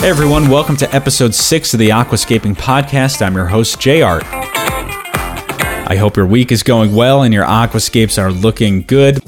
Hey 0.00 0.10
everyone, 0.10 0.48
welcome 0.48 0.76
to 0.76 0.94
episode 0.94 1.34
6 1.34 1.74
of 1.74 1.80
the 1.80 1.88
Aquascaping 1.88 2.54
Podcast. 2.54 3.20
I'm 3.20 3.34
your 3.34 3.46
host, 3.46 3.80
Jay 3.80 4.00
Art. 4.00 4.22
I 4.26 5.96
hope 5.98 6.16
your 6.16 6.24
week 6.26 6.52
is 6.52 6.62
going 6.62 6.94
well 6.94 7.24
and 7.24 7.34
your 7.34 7.44
aquascapes 7.44 8.16
are 8.16 8.30
looking 8.30 8.82
good. 8.82 9.18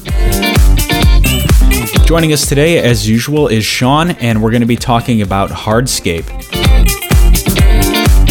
Joining 2.06 2.33
us 2.33 2.48
today, 2.48 2.79
as 2.79 3.09
usual, 3.09 3.48
is 3.48 3.64
Sean, 3.64 4.11
and 4.12 4.41
we're 4.41 4.53
going 4.53 4.62
to 4.62 4.67
be 4.67 4.77
talking 4.77 5.22
about 5.22 5.51
hardscape. 5.51 6.27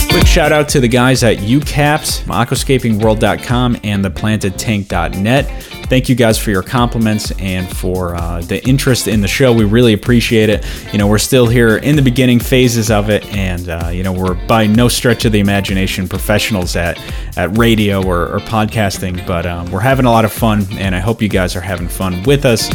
Quick 0.10 0.26
shout 0.26 0.54
out 0.54 0.70
to 0.70 0.80
the 0.80 0.88
guys 0.88 1.24
at 1.24 1.40
UKAPS, 1.40 2.24
aquascapingworld.com, 2.24 3.78
and 3.84 4.06
theplantedtank.net. 4.06 5.79
Thank 5.90 6.08
you 6.08 6.14
guys 6.14 6.38
for 6.38 6.52
your 6.52 6.62
compliments 6.62 7.32
and 7.40 7.68
for 7.68 8.16
uh, 8.16 8.42
the 8.42 8.64
interest 8.68 9.08
in 9.08 9.22
the 9.22 9.28
show. 9.28 9.52
We 9.52 9.66
really 9.66 9.94
appreciate 9.94 10.50
it. 10.50 10.64
You 10.92 11.00
know, 11.00 11.08
we're 11.08 11.18
still 11.18 11.48
here 11.48 11.78
in 11.78 11.96
the 11.96 12.04
beginning 12.04 12.40
phases 12.40 12.92
of 12.92 13.10
it, 13.10 13.26
and 13.34 13.70
uh, 13.70 13.90
you 13.92 14.04
know, 14.04 14.14
we're 14.14 14.36
by 14.46 14.68
no 14.68 14.88
stretch 14.88 15.26
of 15.26 15.32
the 15.32 15.40
imagination 15.40 16.08
professionals 16.08 16.76
at 16.76 17.00
at 17.36 17.58
radio 17.58 18.06
or, 18.06 18.36
or 18.36 18.40
podcasting, 18.40 19.26
but 19.26 19.48
um, 19.48 19.72
we're 19.72 19.80
having 19.80 20.06
a 20.06 20.12
lot 20.12 20.26
of 20.26 20.32
fun, 20.32 20.68
and 20.74 20.94
I 20.94 21.00
hope 21.00 21.24
you 21.24 21.30
guys 21.30 21.56
are 21.56 21.62
having 21.62 21.88
fun 21.88 22.22
with 22.24 22.46
us. 22.46 22.70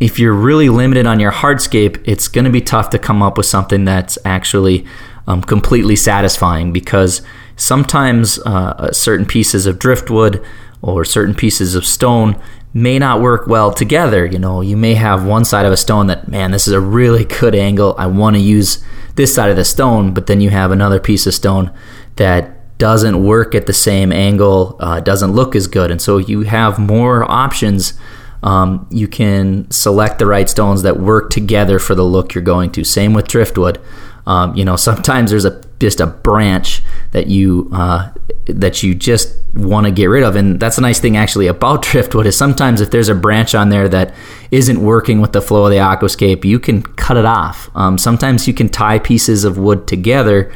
If 0.00 0.18
you're 0.18 0.34
really 0.34 0.68
limited 0.68 1.06
on 1.06 1.18
your 1.18 1.32
hardscape, 1.32 2.00
it's 2.04 2.28
going 2.28 2.44
to 2.44 2.50
be 2.50 2.60
tough 2.60 2.90
to 2.90 2.98
come 2.98 3.22
up 3.22 3.36
with 3.36 3.46
something 3.46 3.84
that's 3.84 4.18
actually 4.24 4.86
um, 5.26 5.42
completely 5.42 5.96
satisfying 5.96 6.72
because 6.72 7.22
sometimes 7.56 8.38
uh, 8.40 8.92
certain 8.92 9.26
pieces 9.26 9.66
of 9.66 9.78
driftwood 9.78 10.44
or 10.82 11.04
certain 11.04 11.34
pieces 11.34 11.74
of 11.74 11.84
stone 11.84 12.40
may 12.72 12.98
not 12.98 13.20
work 13.20 13.46
well 13.46 13.72
together. 13.72 14.24
You 14.24 14.38
know, 14.38 14.60
you 14.60 14.76
may 14.76 14.94
have 14.94 15.24
one 15.24 15.44
side 15.44 15.66
of 15.66 15.72
a 15.72 15.76
stone 15.76 16.06
that, 16.06 16.28
man, 16.28 16.52
this 16.52 16.68
is 16.68 16.74
a 16.74 16.80
really 16.80 17.24
good 17.24 17.54
angle. 17.54 17.94
I 17.98 18.06
want 18.06 18.36
to 18.36 18.42
use 18.42 18.84
this 19.16 19.34
side 19.34 19.50
of 19.50 19.56
the 19.56 19.64
stone, 19.64 20.14
but 20.14 20.26
then 20.26 20.40
you 20.40 20.50
have 20.50 20.70
another 20.70 21.00
piece 21.00 21.26
of 21.26 21.34
stone 21.34 21.72
that 22.16 22.78
doesn't 22.78 23.24
work 23.24 23.54
at 23.54 23.66
the 23.66 23.72
same 23.72 24.12
angle, 24.12 24.76
uh, 24.78 25.00
doesn't 25.00 25.32
look 25.32 25.56
as 25.56 25.66
good. 25.66 25.90
And 25.90 26.00
so 26.00 26.18
you 26.18 26.42
have 26.42 26.78
more 26.78 27.28
options. 27.28 27.94
Um, 28.42 28.86
you 28.90 29.08
can 29.08 29.70
select 29.70 30.18
the 30.18 30.26
right 30.26 30.48
stones 30.48 30.82
that 30.82 31.00
work 31.00 31.30
together 31.30 31.78
for 31.78 31.94
the 31.94 32.04
look 32.04 32.34
you're 32.34 32.44
going 32.44 32.70
to. 32.72 32.84
Same 32.84 33.12
with 33.12 33.28
driftwood. 33.28 33.80
Um, 34.26 34.54
you 34.54 34.64
know, 34.64 34.76
sometimes 34.88 35.30
there's 35.30 35.44
a 35.44 35.62
just 35.80 36.00
a 36.00 36.06
branch 36.06 36.82
that 37.12 37.28
you 37.28 37.70
uh, 37.72 38.10
that 38.46 38.82
you 38.82 38.94
just 38.94 39.34
want 39.54 39.86
to 39.86 39.92
get 39.92 40.06
rid 40.06 40.22
of, 40.22 40.36
and 40.36 40.60
that's 40.60 40.78
a 40.78 40.80
nice 40.80 41.00
thing 41.00 41.16
actually 41.16 41.46
about 41.46 41.82
driftwood 41.90 42.26
is 42.26 42.36
sometimes 42.36 42.80
if 42.80 42.90
there's 42.90 43.08
a 43.08 43.14
branch 43.14 43.54
on 43.54 43.68
there 43.68 43.88
that 43.88 44.14
isn't 44.50 44.82
working 44.82 45.20
with 45.20 45.32
the 45.32 45.42
flow 45.42 45.64
of 45.64 45.70
the 45.70 45.76
aquascape, 45.76 46.44
you 46.44 46.58
can 46.58 46.82
cut 46.82 47.16
it 47.16 47.24
off. 47.24 47.70
Um, 47.74 47.98
sometimes 47.98 48.46
you 48.46 48.54
can 48.54 48.68
tie 48.68 48.98
pieces 48.98 49.44
of 49.44 49.58
wood 49.58 49.86
together 49.86 50.52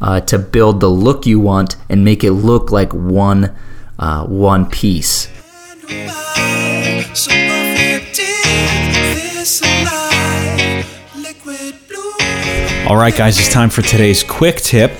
uh, 0.00 0.20
to 0.20 0.38
build 0.38 0.80
the 0.80 0.88
look 0.88 1.26
you 1.26 1.40
want 1.40 1.76
and 1.88 2.04
make 2.04 2.22
it 2.22 2.32
look 2.32 2.70
like 2.70 2.92
one 2.92 3.54
uh, 3.98 4.26
one 4.26 4.68
piece. 4.68 5.28
All 12.86 12.96
right, 12.96 13.16
guys, 13.16 13.38
it's 13.38 13.50
time 13.50 13.70
for 13.70 13.80
today's 13.80 14.22
quick 14.22 14.56
tip. 14.56 14.92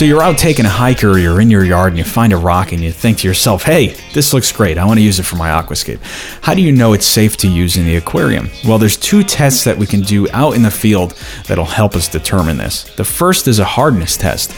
So 0.00 0.06
you're 0.06 0.22
out 0.22 0.38
taking 0.38 0.64
a 0.64 0.70
hike 0.70 1.04
or 1.04 1.18
you're 1.18 1.42
in 1.42 1.50
your 1.50 1.62
yard 1.62 1.88
and 1.88 1.98
you 1.98 2.04
find 2.04 2.32
a 2.32 2.36
rock 2.38 2.72
and 2.72 2.80
you 2.80 2.90
think 2.90 3.18
to 3.18 3.28
yourself, 3.28 3.64
hey, 3.64 3.88
this 4.14 4.32
looks 4.32 4.50
great. 4.50 4.78
I 4.78 4.86
want 4.86 4.98
to 4.98 5.04
use 5.04 5.18
it 5.18 5.24
for 5.24 5.36
my 5.36 5.50
aquascape. 5.50 6.00
How 6.40 6.54
do 6.54 6.62
you 6.62 6.72
know 6.72 6.94
it's 6.94 7.04
safe 7.04 7.36
to 7.36 7.46
use 7.46 7.76
in 7.76 7.84
the 7.84 7.96
aquarium? 7.96 8.48
Well, 8.64 8.78
there's 8.78 8.96
two 8.96 9.22
tests 9.22 9.62
that 9.64 9.76
we 9.76 9.86
can 9.86 10.00
do 10.00 10.26
out 10.30 10.56
in 10.56 10.62
the 10.62 10.70
field 10.70 11.12
that'll 11.46 11.66
help 11.66 11.96
us 11.96 12.08
determine 12.08 12.56
this. 12.56 12.84
The 12.94 13.04
first 13.04 13.46
is 13.46 13.58
a 13.58 13.64
hardness 13.66 14.16
test. 14.16 14.52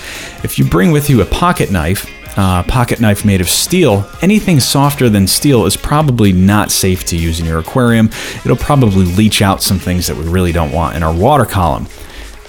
If 0.45 0.61
you 0.61 0.65
bring 0.65 0.93
with 0.93 1.11
you 1.11 1.23
a 1.23 1.27
pocket 1.27 1.73
knife, 1.73 2.09
uh, 2.39 2.63
pocket 2.63 3.01
knife 3.01 3.25
made 3.25 3.41
of 3.41 3.49
steel, 3.49 4.09
anything 4.23 4.61
softer 4.61 5.09
than 5.09 5.27
steel 5.27 5.67
is 5.67 5.77
probably 5.77 6.33
not 6.33 6.71
safe 6.71 7.03
to 7.07 7.17
use 7.17 7.41
in 7.41 7.47
your 7.47 7.59
aquarium. 7.59 8.11
It'll 8.45 8.55
probably 8.55 9.07
leach 9.07 9.43
out 9.43 9.61
some 9.61 9.81
things 9.81 10.07
that 10.07 10.17
we 10.17 10.23
really 10.23 10.53
don't 10.53 10.71
want 10.71 10.95
in 10.95 11.03
our 11.03 11.13
water 11.13 11.47
column. 11.47 11.89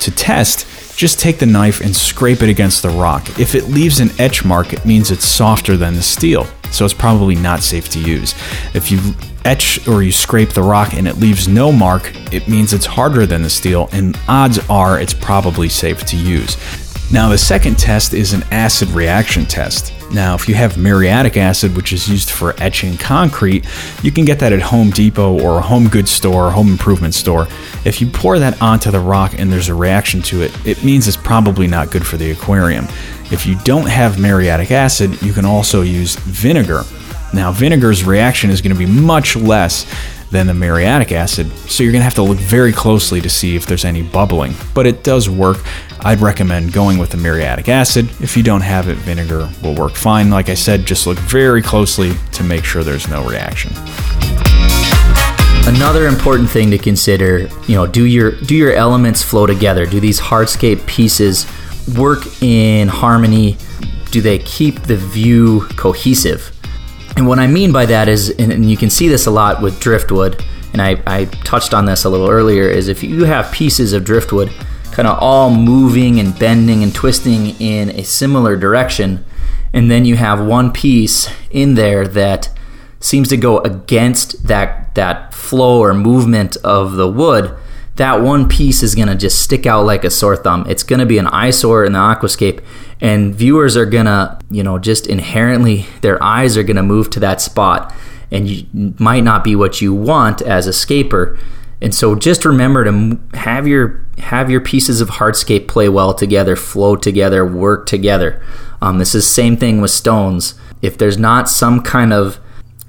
To 0.01 0.11
test, 0.11 0.67
just 0.95 1.19
take 1.19 1.39
the 1.39 1.45
knife 1.45 1.81
and 1.81 1.95
scrape 1.95 2.41
it 2.41 2.49
against 2.49 2.81
the 2.81 2.89
rock. 2.89 3.39
If 3.39 3.55
it 3.55 3.65
leaves 3.65 3.99
an 3.99 4.09
etch 4.19 4.45
mark, 4.45 4.73
it 4.73 4.85
means 4.85 5.11
it's 5.11 5.25
softer 5.25 5.75
than 5.77 5.95
the 5.95 6.01
steel, 6.01 6.47
so 6.71 6.85
it's 6.85 6.93
probably 6.93 7.35
not 7.35 7.61
safe 7.61 7.89
to 7.89 7.99
use. 7.99 8.33
If 8.73 8.91
you 8.91 8.99
etch 9.45 9.87
or 9.87 10.03
you 10.03 10.11
scrape 10.11 10.49
the 10.49 10.61
rock 10.61 10.93
and 10.93 11.07
it 11.07 11.17
leaves 11.17 11.47
no 11.47 11.71
mark, 11.71 12.11
it 12.33 12.47
means 12.47 12.73
it's 12.73 12.85
harder 12.85 13.25
than 13.25 13.41
the 13.41 13.49
steel, 13.49 13.89
and 13.91 14.17
odds 14.27 14.59
are 14.69 14.99
it's 14.99 15.13
probably 15.13 15.69
safe 15.69 16.05
to 16.05 16.15
use. 16.15 16.57
Now, 17.11 17.29
the 17.29 17.37
second 17.37 17.77
test 17.77 18.13
is 18.13 18.33
an 18.33 18.43
acid 18.51 18.89
reaction 18.89 19.45
test. 19.45 19.93
Now, 20.13 20.35
if 20.35 20.47
you 20.47 20.53
have 20.53 20.77
muriatic 20.77 21.37
acid, 21.37 21.75
which 21.75 21.91
is 21.91 22.07
used 22.07 22.29
for 22.29 22.53
etching 22.61 22.97
concrete, 22.97 23.65
you 24.03 24.11
can 24.11 24.25
get 24.25 24.39
that 24.39 24.53
at 24.53 24.61
Home 24.61 24.91
Depot 24.91 25.41
or 25.41 25.57
a 25.57 25.61
home 25.61 25.87
goods 25.89 26.11
store 26.11 26.47
or 26.47 26.51
home 26.51 26.69
improvement 26.69 27.15
store. 27.15 27.47
If 27.83 27.99
you 27.99 28.07
pour 28.07 28.37
that 28.37 28.61
onto 28.61 28.91
the 28.91 28.99
rock 28.99 29.33
and 29.39 29.51
there's 29.51 29.69
a 29.69 29.75
reaction 29.75 30.21
to 30.23 30.43
it, 30.43 30.67
it 30.67 30.83
means 30.83 31.07
it's 31.07 31.17
probably 31.17 31.65
not 31.65 31.89
good 31.89 32.05
for 32.05 32.17
the 32.17 32.29
aquarium. 32.29 32.85
If 33.31 33.47
you 33.47 33.57
don't 33.63 33.89
have 33.89 34.19
muriatic 34.19 34.69
acid, 34.69 35.19
you 35.23 35.33
can 35.33 35.45
also 35.45 35.81
use 35.81 36.15
vinegar. 36.15 36.83
Now, 37.33 37.51
vinegar's 37.51 38.03
reaction 38.03 38.51
is 38.51 38.61
going 38.61 38.75
to 38.75 38.77
be 38.77 38.85
much 38.85 39.35
less 39.35 39.87
than 40.33 40.47
the 40.47 40.53
muriatic 40.53 41.11
acid, 41.11 41.49
so 41.69 41.83
you're 41.83 41.91
going 41.91 42.01
to 42.01 42.05
have 42.05 42.15
to 42.15 42.23
look 42.23 42.39
very 42.39 42.73
closely 42.73 43.21
to 43.21 43.29
see 43.29 43.55
if 43.55 43.67
there's 43.67 43.85
any 43.85 44.01
bubbling. 44.01 44.55
But 44.73 44.87
it 44.87 45.03
does 45.03 45.29
work. 45.29 45.57
I'd 45.99 46.21
recommend 46.21 46.73
going 46.73 46.97
with 46.97 47.11
the 47.11 47.17
muriatic 47.17 47.69
acid. 47.69 48.09
If 48.19 48.35
you 48.35 48.41
don't 48.41 48.61
have 48.61 48.89
it, 48.89 48.97
vinegar 48.97 49.47
will 49.61 49.75
work 49.75 49.93
fine. 49.93 50.31
Like 50.31 50.49
I 50.49 50.55
said, 50.55 50.85
just 50.85 51.05
look 51.05 51.19
very 51.19 51.61
closely 51.61 52.15
to 52.31 52.43
make 52.43 52.65
sure 52.65 52.83
there's 52.83 53.07
no 53.07 53.23
reaction. 53.25 53.71
Another 55.65 56.07
important 56.07 56.49
thing 56.49 56.71
to 56.71 56.79
consider, 56.79 57.47
you 57.67 57.75
know, 57.75 57.85
do 57.85 58.03
your 58.03 58.31
do 58.31 58.55
your 58.55 58.73
elements 58.73 59.21
flow 59.21 59.45
together? 59.45 59.85
Do 59.85 59.99
these 59.99 60.19
hardscape 60.19 60.85
pieces 60.87 61.45
work 61.95 62.41
in 62.41 62.87
harmony? 62.87 63.55
Do 64.09 64.19
they 64.19 64.39
keep 64.39 64.81
the 64.81 64.97
view 64.97 65.67
cohesive? 65.77 66.51
And 67.15 67.27
what 67.27 67.39
I 67.39 67.47
mean 67.47 67.71
by 67.71 67.85
that 67.85 68.07
is, 68.07 68.29
and 68.31 68.69
you 68.69 68.77
can 68.77 68.89
see 68.89 69.07
this 69.07 69.25
a 69.25 69.31
lot 69.31 69.61
with 69.61 69.79
driftwood, 69.79 70.43
and 70.71 70.81
I, 70.81 71.01
I 71.05 71.25
touched 71.25 71.73
on 71.73 71.85
this 71.85 72.03
a 72.03 72.09
little 72.09 72.29
earlier, 72.29 72.67
is 72.67 72.87
if 72.87 73.03
you 73.03 73.25
have 73.25 73.51
pieces 73.51 73.93
of 73.93 74.03
driftwood 74.03 74.51
kind 74.93 75.07
of 75.07 75.17
all 75.19 75.49
moving 75.49 76.19
and 76.19 76.37
bending 76.37 76.83
and 76.83 76.93
twisting 76.93 77.59
in 77.59 77.89
a 77.89 78.03
similar 78.03 78.55
direction. 78.55 79.25
And 79.73 79.89
then 79.89 80.05
you 80.05 80.15
have 80.15 80.45
one 80.45 80.71
piece 80.71 81.27
in 81.49 81.73
there 81.73 82.07
that 82.09 82.49
seems 82.99 83.27
to 83.29 83.37
go 83.37 83.57
against 83.59 84.47
that 84.47 84.93
that 84.95 85.33
flow 85.33 85.81
or 85.81 85.93
movement 85.95 86.55
of 86.57 86.93
the 86.93 87.09
wood. 87.09 87.57
That 87.97 88.21
one 88.21 88.49
piece 88.49 88.81
is 88.81 88.95
going 88.95 89.07
to 89.07 89.15
just 89.15 89.41
stick 89.41 89.65
out 89.67 89.85
like 89.85 90.03
a 90.03 90.09
sore 90.09 90.35
thumb. 90.35 90.65
It's 90.67 90.83
going 90.83 90.99
to 90.99 91.05
be 91.05 91.19
an 91.19 91.27
eyesore 91.27 91.85
in 91.85 91.93
the 91.93 91.99
aquascape, 91.99 92.63
and 92.99 93.35
viewers 93.35 93.77
are 93.77 93.85
going 93.85 94.05
to, 94.05 94.39
you 94.49 94.63
know, 94.63 94.79
just 94.79 95.05
inherently, 95.05 95.85
their 96.01 96.21
eyes 96.23 96.57
are 96.57 96.63
going 96.63 96.77
to 96.77 96.83
move 96.83 97.09
to 97.11 97.19
that 97.19 97.39
spot, 97.39 97.93
and 98.31 98.49
you 98.49 98.65
might 98.97 99.23
not 99.23 99.43
be 99.43 99.55
what 99.55 99.79
you 99.79 99.93
want 99.93 100.41
as 100.41 100.65
a 100.65 100.73
scaper. 100.73 101.37
And 101.81 101.93
so 101.93 102.15
just 102.15 102.45
remember 102.45 102.83
to 102.85 103.19
have 103.33 103.67
your 103.67 104.05
have 104.17 104.49
your 104.49 104.61
pieces 104.61 105.01
of 105.01 105.09
hardscape 105.09 105.67
play 105.67 105.89
well 105.89 106.13
together, 106.13 106.55
flow 106.55 106.95
together, 106.95 107.45
work 107.45 107.87
together. 107.87 108.41
Um, 108.81 108.99
this 108.99 109.13
is 109.13 109.27
same 109.27 109.57
thing 109.57 109.81
with 109.81 109.91
stones. 109.91 110.55
If 110.81 110.97
there's 110.97 111.17
not 111.17 111.49
some 111.49 111.81
kind 111.81 112.13
of 112.13 112.39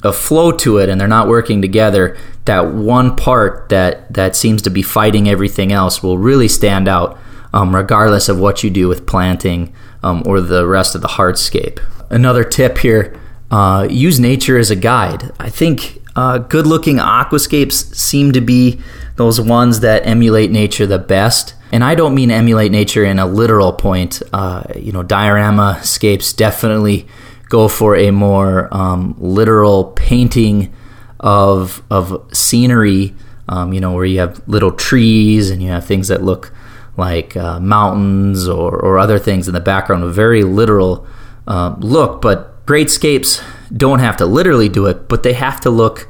a 0.05 0.13
flow 0.13 0.53
to 0.53 0.79
it 0.79 0.89
and 0.89 1.01
they're 1.01 1.09
not 1.09 1.29
working 1.29 1.63
together, 1.63 2.17
that 2.45 2.73
one 2.73 3.17
part 3.17 3.69
that 3.71 4.13
that 4.13 4.37
seems 4.37 4.63
to 4.63 4.71
be 4.71 4.83
fighting 4.83 5.29
everything 5.29 5.73
else 5.73 6.03
will 6.03 6.19
really 6.19 6.49
stand 6.49 6.89
out. 6.89 7.19
um, 7.55 7.75
regardless 7.75 8.29
of 8.29 8.41
what 8.41 8.65
you 8.65 8.69
do 8.69 8.89
with 8.89 9.07
planting 9.07 9.73
um, 10.03 10.23
or 10.27 10.41
the 10.41 10.67
rest 10.67 10.97
of 10.97 11.03
the 11.03 11.09
hardscape. 11.09 11.79
Another 12.11 12.43
tip 12.43 12.79
here 12.79 13.19
uh, 13.51 13.87
use 13.89 14.19
nature 14.19 14.59
as 14.59 14.71
a 14.73 14.77
guide. 14.77 15.31
I 15.39 15.51
think 15.51 16.03
uh, 16.17 16.39
good 16.39 16.67
looking 16.67 16.97
aquascapes 16.97 17.95
seem 17.95 18.33
to 18.33 18.41
be 18.41 18.81
those 19.17 19.41
ones 19.41 19.81
that 19.81 20.05
emulate 20.05 20.51
nature 20.51 20.85
the 20.85 20.99
best. 20.99 21.55
And 21.71 21.85
I 21.85 21.95
don't 21.95 22.15
mean 22.15 22.33
emulate 22.33 22.73
nature 22.73 23.05
in 23.05 23.21
a 23.21 23.27
literal 23.27 23.73
point. 23.73 24.21
Uh, 24.33 24.65
you 24.75 24.91
know, 24.91 25.05
diorama 25.05 25.79
scapes 25.85 26.33
definitely 26.33 27.07
go 27.55 27.69
for 27.69 27.95
a 27.95 28.11
more 28.11 28.69
um, 28.73 29.15
literal 29.19 29.93
painting 29.93 30.75
of 31.21 31.83
of 31.89 32.05
scenery. 32.33 33.15
Um, 33.47 33.73
you 33.75 33.81
know, 33.81 33.93
where 33.93 34.07
you 34.07 34.21
have 34.21 34.41
little 34.49 34.73
trees 34.73 35.51
and 35.51 35.63
you 35.63 35.69
have 35.69 35.85
things 35.85 36.09
that 36.09 36.23
look 36.23 36.53
like 36.97 37.37
uh, 37.37 37.61
mountains 37.61 38.49
or, 38.49 38.75
or 38.75 38.99
other 38.99 39.19
things 39.19 39.47
in 39.49 39.55
the 39.55 39.61
background. 39.61 40.03
A 40.03 40.09
very 40.09 40.43
literal 40.45 41.07
uh, 41.47 41.77
look, 41.79 42.23
but 42.23 42.65
great 42.67 42.91
scapes 42.91 43.43
don't 43.71 43.99
have 43.99 44.17
to 44.17 44.27
literally 44.27 44.71
do 44.71 44.87
it, 44.87 45.09
but 45.09 45.23
they 45.23 45.35
have 45.35 45.61
to 45.61 45.71
look 45.71 46.09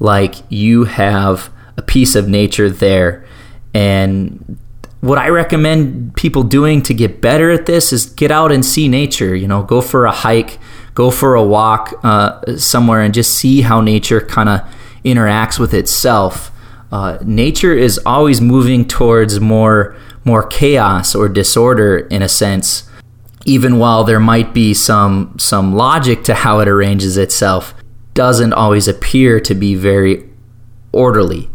like 0.00 0.34
you 0.48 0.84
have 0.84 1.50
a 1.76 1.82
piece 1.82 2.16
of 2.16 2.26
nature 2.26 2.68
there. 2.68 3.24
And 3.72 4.58
what 5.00 5.18
I 5.18 5.28
recommend 5.28 6.14
people 6.16 6.42
doing 6.42 6.82
to 6.82 6.94
get 6.94 7.20
better 7.20 7.50
at 7.50 7.66
this 7.66 7.92
is 7.92 8.06
get 8.06 8.30
out 8.30 8.50
and 8.52 8.64
see 8.64 8.88
nature. 8.88 9.34
You 9.34 9.48
know, 9.48 9.62
go 9.62 9.80
for 9.80 10.06
a 10.06 10.12
hike, 10.12 10.58
go 10.94 11.10
for 11.10 11.34
a 11.34 11.42
walk 11.42 11.94
uh, 12.02 12.56
somewhere, 12.56 13.00
and 13.00 13.14
just 13.14 13.34
see 13.34 13.62
how 13.62 13.80
nature 13.80 14.20
kind 14.20 14.48
of 14.48 14.60
interacts 15.04 15.58
with 15.58 15.74
itself. 15.74 16.50
Uh, 16.90 17.18
nature 17.22 17.72
is 17.72 17.98
always 18.04 18.40
moving 18.40 18.86
towards 18.86 19.40
more 19.40 19.96
more 20.24 20.46
chaos 20.46 21.14
or 21.14 21.28
disorder 21.28 21.98
in 21.98 22.22
a 22.22 22.28
sense 22.28 22.88
even 23.44 23.78
while 23.78 24.04
there 24.04 24.20
might 24.20 24.54
be 24.54 24.74
some 24.74 25.34
some 25.38 25.74
logic 25.74 26.24
to 26.24 26.34
how 26.34 26.60
it 26.60 26.68
arranges 26.68 27.16
itself, 27.16 27.74
doesn't 28.14 28.52
always 28.52 28.88
appear 28.88 29.40
to 29.40 29.54
be 29.54 29.74
very 29.74 30.28
orderly. 30.92 31.48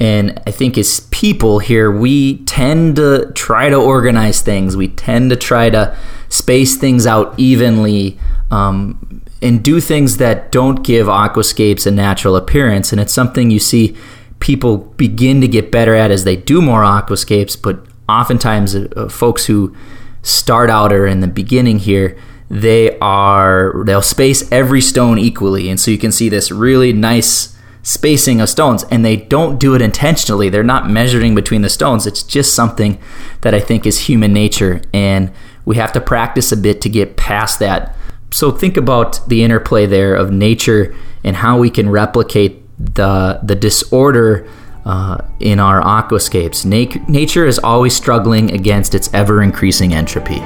And 0.00 0.40
I 0.46 0.52
think 0.52 0.78
as 0.78 1.00
people 1.10 1.58
here, 1.58 1.90
we 1.90 2.38
tend 2.44 2.96
to 2.96 3.32
try 3.34 3.68
to 3.68 3.76
organize 3.76 4.42
things. 4.42 4.76
We 4.76 4.88
tend 4.88 5.30
to 5.30 5.36
try 5.36 5.70
to 5.70 5.96
space 6.28 6.76
things 6.76 7.06
out 7.06 7.34
evenly 7.38 8.18
um, 8.50 9.22
and 9.42 9.62
do 9.62 9.80
things 9.80 10.16
that 10.16 10.50
don't 10.50 10.82
give 10.82 11.06
aquascapes 11.06 11.86
a 11.86 11.90
natural 11.90 12.36
appearance. 12.36 12.92
And 12.92 13.00
it's 13.00 13.12
something 13.12 13.50
you 13.50 13.58
see 13.58 13.96
people 14.40 14.78
begin 14.78 15.40
to 15.40 15.48
get 15.48 15.70
better 15.70 15.94
at 15.94 16.10
as 16.10 16.24
they 16.24 16.36
do 16.36 16.62
more 16.62 16.82
aquascapes. 16.82 17.60
But 17.60 17.84
oftentimes, 18.08 18.74
uh, 18.74 19.08
folks 19.08 19.46
who 19.46 19.74
start 20.22 20.70
out 20.70 20.92
or 20.92 21.06
in 21.06 21.20
the 21.20 21.28
beginning 21.28 21.78
here, 21.78 22.18
they 22.50 22.98
are 22.98 23.84
they'll 23.84 24.00
space 24.00 24.50
every 24.50 24.80
stone 24.80 25.18
equally, 25.18 25.68
and 25.68 25.78
so 25.78 25.90
you 25.90 25.98
can 25.98 26.12
see 26.12 26.30
this 26.30 26.50
really 26.50 26.94
nice 26.94 27.54
spacing 27.82 28.40
of 28.40 28.48
stones. 28.48 28.84
And 28.84 29.04
they 29.04 29.16
don't 29.16 29.58
do 29.58 29.74
it 29.74 29.82
intentionally. 29.82 30.48
They're 30.48 30.62
not 30.62 30.90
measuring 30.90 31.34
between 31.34 31.62
the 31.62 31.68
stones. 31.68 32.06
It's 32.06 32.22
just 32.22 32.54
something 32.54 32.98
that 33.42 33.54
i 33.54 33.60
think 33.60 33.86
is 33.86 34.00
human 34.00 34.32
nature. 34.32 34.82
And 34.92 35.30
we 35.64 35.76
have 35.76 35.92
to 35.92 36.00
practice 36.00 36.50
a 36.52 36.56
bit 36.56 36.80
to 36.82 36.88
get 36.88 37.16
past 37.16 37.58
that 37.58 37.94
so 38.30 38.50
think 38.50 38.76
about 38.76 39.26
the 39.28 39.42
interplay 39.42 39.86
there 39.86 40.14
of 40.14 40.30
nature 40.30 40.94
and 41.24 41.36
how 41.36 41.58
we 41.58 41.70
can 41.70 41.88
replicate 41.88 42.62
the 42.78 43.40
the 43.42 43.54
disorder 43.54 44.48
uh, 44.84 45.18
in 45.40 45.60
our 45.60 45.82
aquascapes. 45.82 46.64
Na- 46.64 47.04
nature 47.08 47.46
is 47.46 47.58
always 47.58 47.94
struggling 47.94 48.52
against 48.52 48.94
its 48.94 49.12
ever 49.12 49.42
increasing 49.42 49.92
entropy. 49.92 50.40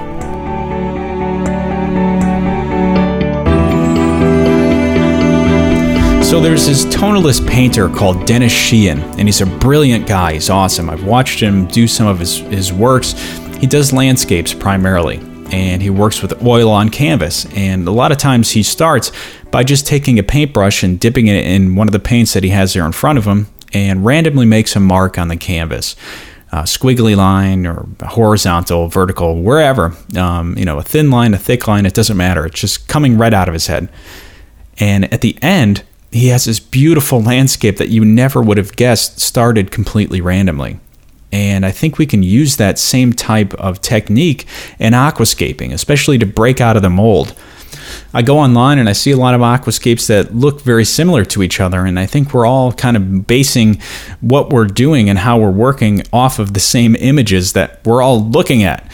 So 6.24 6.40
there's 6.40 6.66
this 6.66 6.86
tonalist 6.86 7.46
painter 7.46 7.90
called 7.90 8.24
Dennis 8.24 8.52
Sheehan, 8.52 9.00
and 9.18 9.28
he's 9.28 9.42
a 9.42 9.46
brilliant 9.46 10.06
guy. 10.06 10.32
He's 10.32 10.48
awesome. 10.48 10.88
I've 10.88 11.04
watched 11.04 11.38
him 11.38 11.66
do 11.66 11.86
some 11.86 12.06
of 12.06 12.18
his, 12.18 12.38
his 12.38 12.72
works. 12.72 13.12
He 13.58 13.66
does 13.66 13.92
landscapes 13.92 14.54
primarily, 14.54 15.18
and 15.52 15.82
he 15.82 15.90
works 15.90 16.22
with 16.22 16.42
oil 16.44 16.70
on 16.70 16.88
canvas. 16.88 17.46
And 17.54 17.86
a 17.86 17.92
lot 17.92 18.10
of 18.10 18.18
times 18.18 18.50
he 18.50 18.62
starts 18.62 19.12
by 19.50 19.62
just 19.62 19.86
taking 19.86 20.18
a 20.18 20.22
paintbrush 20.22 20.82
and 20.82 20.98
dipping 20.98 21.26
it 21.28 21.44
in 21.44 21.76
one 21.76 21.86
of 21.86 21.92
the 21.92 22.00
paints 22.00 22.32
that 22.32 22.42
he 22.42 22.48
has 22.50 22.72
there 22.72 22.86
in 22.86 22.92
front 22.92 23.18
of 23.18 23.26
him 23.26 23.46
and 23.72 24.04
randomly 24.04 24.46
makes 24.46 24.74
a 24.74 24.80
mark 24.80 25.18
on 25.18 25.28
the 25.28 25.36
canvas. 25.36 25.94
A 26.50 26.64
squiggly 26.64 27.16
line 27.16 27.66
or 27.66 27.86
horizontal, 28.02 28.88
vertical, 28.88 29.42
wherever. 29.42 29.94
Um, 30.16 30.56
you 30.58 30.64
know, 30.64 30.78
a 30.78 30.82
thin 30.82 31.10
line, 31.10 31.32
a 31.32 31.38
thick 31.38 31.66
line, 31.66 31.86
it 31.86 31.94
doesn't 31.94 32.16
matter. 32.16 32.44
It's 32.44 32.60
just 32.60 32.88
coming 32.88 33.16
right 33.16 33.32
out 33.32 33.48
of 33.48 33.54
his 33.54 33.68
head. 33.68 33.88
And 34.78 35.12
at 35.12 35.22
the 35.22 35.38
end, 35.40 35.82
he 36.10 36.28
has 36.28 36.44
this 36.44 36.60
beautiful 36.60 37.22
landscape 37.22 37.78
that 37.78 37.88
you 37.88 38.04
never 38.04 38.42
would 38.42 38.58
have 38.58 38.76
guessed 38.76 39.18
started 39.18 39.70
completely 39.70 40.20
randomly. 40.20 40.78
And 41.32 41.64
I 41.64 41.70
think 41.70 41.98
we 41.98 42.06
can 42.06 42.22
use 42.22 42.56
that 42.56 42.78
same 42.78 43.12
type 43.12 43.54
of 43.54 43.80
technique 43.80 44.46
in 44.78 44.92
aquascaping, 44.92 45.72
especially 45.72 46.18
to 46.18 46.26
break 46.26 46.60
out 46.60 46.76
of 46.76 46.82
the 46.82 46.90
mold. 46.90 47.34
I 48.14 48.22
go 48.22 48.38
online 48.38 48.78
and 48.78 48.88
I 48.88 48.92
see 48.92 49.10
a 49.10 49.16
lot 49.16 49.34
of 49.34 49.40
aquascapes 49.40 50.06
that 50.08 50.34
look 50.34 50.60
very 50.60 50.84
similar 50.84 51.24
to 51.26 51.42
each 51.42 51.60
other. 51.60 51.86
And 51.86 51.98
I 51.98 52.06
think 52.06 52.34
we're 52.34 52.46
all 52.46 52.72
kind 52.72 52.96
of 52.96 53.26
basing 53.26 53.80
what 54.20 54.50
we're 54.50 54.66
doing 54.66 55.08
and 55.08 55.18
how 55.18 55.38
we're 55.38 55.50
working 55.50 56.02
off 56.12 56.38
of 56.38 56.52
the 56.52 56.60
same 56.60 56.94
images 56.96 57.54
that 57.54 57.84
we're 57.86 58.02
all 58.02 58.22
looking 58.22 58.62
at. 58.62 58.86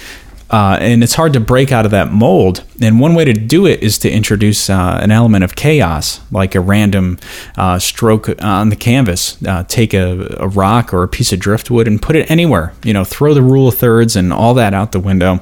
Uh, 0.51 0.79
and 0.81 1.03
it's 1.03 1.15
hard 1.15 1.33
to 1.35 1.41
break 1.41 1.71
out 1.73 1.85
of 1.85 1.91
that 1.91 2.11
mold. 2.11 2.65
And 2.81 3.01
one 3.01 3.15
way 3.15 3.25
to 3.25 3.33
do 3.33 3.67
it 3.67 3.83
is 3.83 3.99
to 3.99 4.11
introduce 4.11 4.71
uh, 4.71 4.99
an 5.03 5.11
element 5.11 5.45
of 5.45 5.55
chaos, 5.55 6.21
like 6.31 6.55
a 6.55 6.61
random 6.61 7.19
uh, 7.57 7.79
stroke 7.79 8.31
on 8.43 8.71
the 8.71 8.77
canvas. 8.77 9.43
Uh, 9.47 9.65
take 9.65 9.93
a, 9.93 10.37
a, 10.39 10.49
rock 10.49 10.95
or 10.95 11.03
a 11.03 11.09
piece 11.09 11.33
of 11.33 11.41
driftwood 11.41 11.87
and 11.87 12.01
put 12.01 12.17
it 12.17 12.31
anywhere. 12.31 12.73
You 12.83 12.95
know, 12.95 13.05
throw 13.05 13.35
the 13.35 13.43
rule 13.43 13.69
of 13.69 13.75
thirds 13.75 14.17
and 14.17 14.33
all 14.33 14.55
that 14.55 14.73
out 14.73 14.93
the 14.93 15.01
window, 15.01 15.41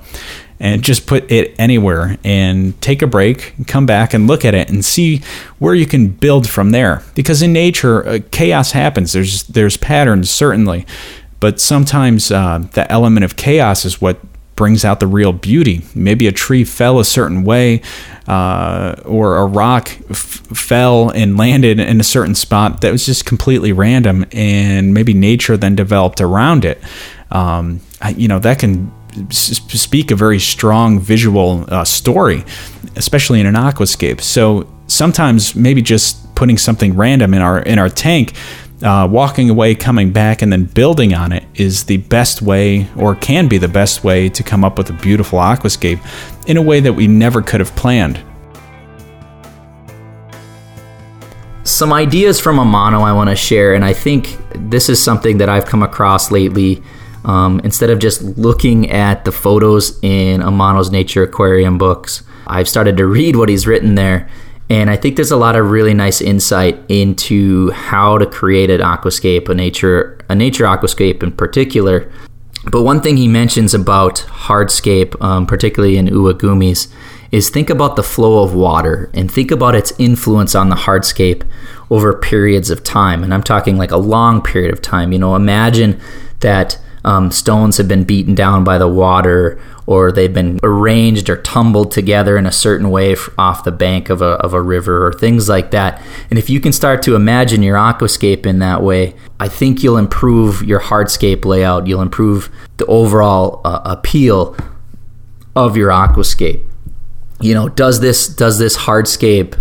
and 0.58 0.82
just 0.82 1.06
put 1.06 1.30
it 1.30 1.54
anywhere 1.58 2.18
and 2.24 2.80
take 2.80 3.02
a 3.02 3.06
break, 3.06 3.54
come 3.66 3.86
back 3.86 4.12
and 4.12 4.26
look 4.26 4.44
at 4.44 4.54
it 4.54 4.68
and 4.70 4.84
see 4.84 5.22
where 5.58 5.74
you 5.74 5.86
can 5.86 6.08
build 6.08 6.48
from 6.48 6.70
there. 6.70 7.02
Because 7.14 7.42
in 7.42 7.52
nature, 7.52 8.06
uh, 8.06 8.18
chaos 8.32 8.72
happens. 8.72 9.12
There's 9.12 9.44
there's 9.44 9.76
patterns 9.76 10.30
certainly, 10.30 10.84
but 11.38 11.60
sometimes 11.60 12.32
uh, 12.32 12.66
the 12.72 12.90
element 12.90 13.24
of 13.24 13.36
chaos 13.36 13.84
is 13.84 14.00
what 14.00 14.18
brings 14.56 14.84
out 14.84 15.00
the 15.00 15.06
real 15.06 15.32
beauty. 15.32 15.82
Maybe 15.94 16.26
a 16.26 16.32
tree 16.32 16.64
fell 16.64 16.98
a 16.98 17.04
certain 17.04 17.44
way, 17.44 17.82
uh, 18.26 18.96
or 19.04 19.36
a 19.36 19.46
rock 19.46 19.90
f- 20.10 20.16
fell 20.16 21.10
and 21.10 21.36
landed 21.36 21.78
in 21.78 22.00
a 22.00 22.04
certain 22.04 22.34
spot 22.34 22.80
that 22.80 22.90
was 22.90 23.06
just 23.06 23.26
completely 23.26 23.72
random, 23.72 24.26
and 24.32 24.92
maybe 24.92 25.14
nature 25.14 25.56
then 25.56 25.76
developed 25.76 26.20
around 26.20 26.64
it. 26.64 26.80
Um, 27.30 27.80
you 28.16 28.28
know 28.28 28.38
that 28.38 28.58
can 28.58 28.92
speak 29.30 30.10
a 30.10 30.16
very 30.16 30.38
strong 30.38 31.00
visual 31.00 31.64
uh, 31.68 31.84
story, 31.84 32.44
especially 32.96 33.40
in 33.40 33.46
an 33.46 33.54
aquascape. 33.54 34.20
So 34.20 34.70
sometimes 34.86 35.54
maybe 35.54 35.82
just 35.82 36.34
putting 36.34 36.58
something 36.58 36.96
random 36.96 37.34
in 37.34 37.42
our 37.42 37.60
in 37.60 37.78
our 37.78 37.88
tank, 37.88 38.34
uh, 38.82 39.08
walking 39.10 39.50
away, 39.50 39.74
coming 39.74 40.12
back, 40.12 40.42
and 40.42 40.52
then 40.52 40.64
building 40.64 41.14
on 41.14 41.32
it 41.32 41.44
is 41.54 41.84
the 41.84 41.96
best 41.96 42.42
way, 42.42 42.88
or 42.96 43.14
can 43.14 43.48
be 43.48 43.58
the 43.58 43.68
best 43.68 44.04
way, 44.04 44.28
to 44.28 44.42
come 44.42 44.64
up 44.64 44.78
with 44.78 44.90
a 44.90 44.92
beautiful 44.92 45.38
aquascape 45.38 46.00
in 46.46 46.56
a 46.56 46.62
way 46.62 46.80
that 46.80 46.92
we 46.92 47.06
never 47.06 47.42
could 47.42 47.60
have 47.60 47.74
planned. 47.76 48.20
Some 51.64 51.92
ideas 51.92 52.38
from 52.38 52.58
Amano 52.58 53.02
I 53.02 53.12
want 53.12 53.30
to 53.30 53.36
share, 53.36 53.74
and 53.74 53.84
I 53.84 53.92
think 53.92 54.36
this 54.54 54.88
is 54.88 55.02
something 55.02 55.38
that 55.38 55.48
I've 55.48 55.66
come 55.66 55.82
across 55.82 56.30
lately 56.30 56.82
um, 57.24 57.60
instead 57.64 57.90
of 57.90 57.98
just 57.98 58.22
looking 58.22 58.90
at 58.90 59.24
the 59.24 59.32
photos 59.32 59.98
in 60.02 60.40
Amano's 60.42 60.92
Nature 60.92 61.24
Aquarium 61.24 61.76
books, 61.76 62.22
I've 62.46 62.68
started 62.68 62.96
to 62.98 63.06
read 63.06 63.34
what 63.34 63.48
he's 63.48 63.66
written 63.66 63.96
there. 63.96 64.28
And 64.68 64.90
I 64.90 64.96
think 64.96 65.16
there's 65.16 65.30
a 65.30 65.36
lot 65.36 65.54
of 65.54 65.70
really 65.70 65.94
nice 65.94 66.20
insight 66.20 66.78
into 66.88 67.70
how 67.70 68.18
to 68.18 68.26
create 68.26 68.70
an 68.70 68.80
aquascape, 68.80 69.48
a 69.48 69.54
nature 69.54 70.18
a 70.28 70.34
nature 70.34 70.64
aquascape 70.64 71.22
in 71.22 71.32
particular. 71.32 72.10
But 72.70 72.82
one 72.82 73.00
thing 73.00 73.16
he 73.16 73.28
mentions 73.28 73.74
about 73.74 74.26
hardscape, 74.28 75.20
um, 75.22 75.46
particularly 75.46 75.96
in 75.96 76.08
iwagumis, 76.08 76.92
is 77.30 77.48
think 77.48 77.70
about 77.70 77.94
the 77.94 78.02
flow 78.02 78.42
of 78.42 78.54
water 78.54 79.08
and 79.14 79.30
think 79.30 79.52
about 79.52 79.76
its 79.76 79.92
influence 79.98 80.54
on 80.56 80.68
the 80.68 80.76
hardscape 80.76 81.44
over 81.90 82.12
periods 82.12 82.70
of 82.70 82.82
time. 82.82 83.22
And 83.22 83.32
I'm 83.32 83.42
talking 83.42 83.76
like 83.76 83.92
a 83.92 83.96
long 83.96 84.42
period 84.42 84.72
of 84.72 84.82
time. 84.82 85.12
You 85.12 85.18
know, 85.20 85.36
imagine 85.36 86.00
that 86.40 86.78
um, 87.04 87.30
stones 87.30 87.76
have 87.76 87.86
been 87.86 88.02
beaten 88.02 88.34
down 88.34 88.64
by 88.64 88.78
the 88.78 88.88
water 88.88 89.60
or 89.86 90.10
they've 90.10 90.34
been 90.34 90.58
arranged 90.62 91.30
or 91.30 91.36
tumbled 91.36 91.92
together 91.92 92.36
in 92.36 92.44
a 92.44 92.52
certain 92.52 92.90
way 92.90 93.16
off 93.38 93.64
the 93.64 93.72
bank 93.72 94.10
of 94.10 94.20
a, 94.20 94.32
of 94.44 94.52
a 94.52 94.60
river 94.60 95.06
or 95.06 95.12
things 95.12 95.48
like 95.48 95.70
that. 95.70 96.02
And 96.28 96.38
if 96.38 96.50
you 96.50 96.60
can 96.60 96.72
start 96.72 97.02
to 97.02 97.14
imagine 97.14 97.62
your 97.62 97.76
aquascape 97.76 98.46
in 98.46 98.58
that 98.58 98.82
way, 98.82 99.14
I 99.38 99.48
think 99.48 99.82
you'll 99.82 99.96
improve 99.96 100.62
your 100.62 100.80
hardscape 100.80 101.44
layout. 101.44 101.86
You'll 101.86 102.02
improve 102.02 102.50
the 102.78 102.86
overall 102.86 103.60
uh, 103.64 103.80
appeal 103.84 104.56
of 105.54 105.76
your 105.76 105.90
aquascape. 105.90 106.64
You 107.40 107.54
know, 107.54 107.68
does 107.68 108.00
this 108.00 108.28
does 108.28 108.58
this 108.58 108.76
hardscape 108.76 109.60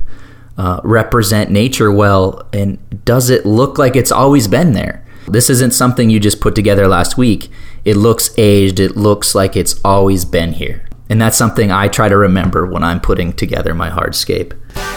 uh, 0.58 0.80
represent 0.84 1.52
nature 1.52 1.92
well, 1.92 2.48
and 2.54 2.80
does 3.04 3.30
it 3.30 3.46
look 3.46 3.78
like 3.78 3.96
it's 3.96 4.12
always 4.12 4.48
been 4.48 4.74
there? 4.74 5.06
This 5.28 5.50
isn't 5.50 5.74
something 5.74 6.10
you 6.10 6.20
just 6.20 6.40
put 6.40 6.56
together 6.56 6.88
last 6.88 7.18
week. 7.18 7.50
It 7.86 7.98
looks 7.98 8.34
aged. 8.36 8.80
It 8.80 8.98
looks 8.98 9.36
like 9.36 9.56
it's 9.56 9.80
always 9.86 10.26
been 10.26 10.54
here. 10.54 10.88
And 11.08 11.22
that's 11.22 11.38
something 11.38 11.72
I 11.72 11.88
try 11.88 12.10
to 12.10 12.18
remember 12.18 12.66
when 12.66 12.84
I'm 12.84 13.00
putting 13.00 13.32
together 13.32 13.76
my 13.76 13.92
hardscape. 13.92 14.54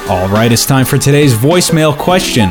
All 0.09 0.26
right, 0.28 0.50
it's 0.50 0.64
time 0.64 0.87
for 0.87 0.97
today's 0.97 1.35
voicemail 1.35 1.95
question. 1.95 2.49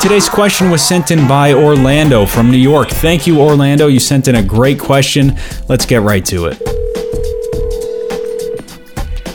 Today's 0.00 0.28
question 0.28 0.70
was 0.70 0.80
sent 0.80 1.10
in 1.10 1.26
by 1.26 1.52
Orlando 1.52 2.24
from 2.24 2.48
New 2.48 2.58
York. 2.58 2.90
Thank 2.90 3.26
you, 3.26 3.40
Orlando. 3.40 3.88
You 3.88 3.98
sent 3.98 4.28
in 4.28 4.36
a 4.36 4.42
great 4.42 4.78
question. 4.78 5.36
Let's 5.68 5.84
get 5.84 6.02
right 6.02 6.24
to 6.26 6.46
it. 6.46 6.58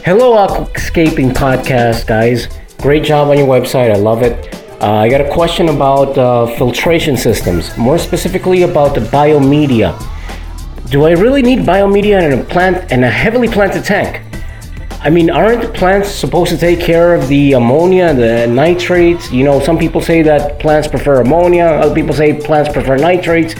Hello, 0.06 0.48
Aquascaping 0.48 1.34
Podcast, 1.34 2.08
guys. 2.08 2.48
Great 2.78 3.04
job 3.04 3.28
on 3.28 3.38
your 3.38 3.48
website. 3.48 3.94
I 3.94 3.98
love 3.98 4.22
it. 4.22 4.63
Uh, 4.84 4.96
I 4.96 5.08
got 5.08 5.22
a 5.22 5.30
question 5.32 5.70
about 5.70 6.18
uh, 6.18 6.46
filtration 6.58 7.16
systems, 7.16 7.78
more 7.78 7.98
specifically 7.98 8.64
about 8.64 8.94
the 8.94 9.00
biomedia. 9.00 9.98
Do 10.90 11.06
I 11.06 11.12
really 11.12 11.42
need 11.42 11.60
biomedia 11.60 12.22
in 12.22 12.38
a 12.38 12.44
plant 12.44 12.92
in 12.92 13.06
a 13.06 13.10
heavily 13.10 13.48
planted 13.48 13.86
tank? 13.86 14.22
I 15.00 15.10
mean, 15.10 15.30
aren't 15.30 15.74
plants 15.74 16.10
supposed 16.10 16.52
to 16.52 16.58
take 16.58 16.82
care 16.82 17.16
of 17.16 17.30
the 17.30 17.54
ammonia, 17.54 18.14
the 18.14 18.46
nitrates? 18.48 19.32
You 19.32 19.46
know, 19.46 19.62
some 19.62 19.78
people 19.78 20.02
say 20.02 20.22
that 20.22 20.60
plants 20.60 20.90
prefer 20.90 21.22
ammonia, 21.22 21.64
other 21.64 21.96
people 21.96 22.14
say 22.14 22.42
plants 22.42 22.70
prefer 22.74 22.98
nitrates. 22.98 23.56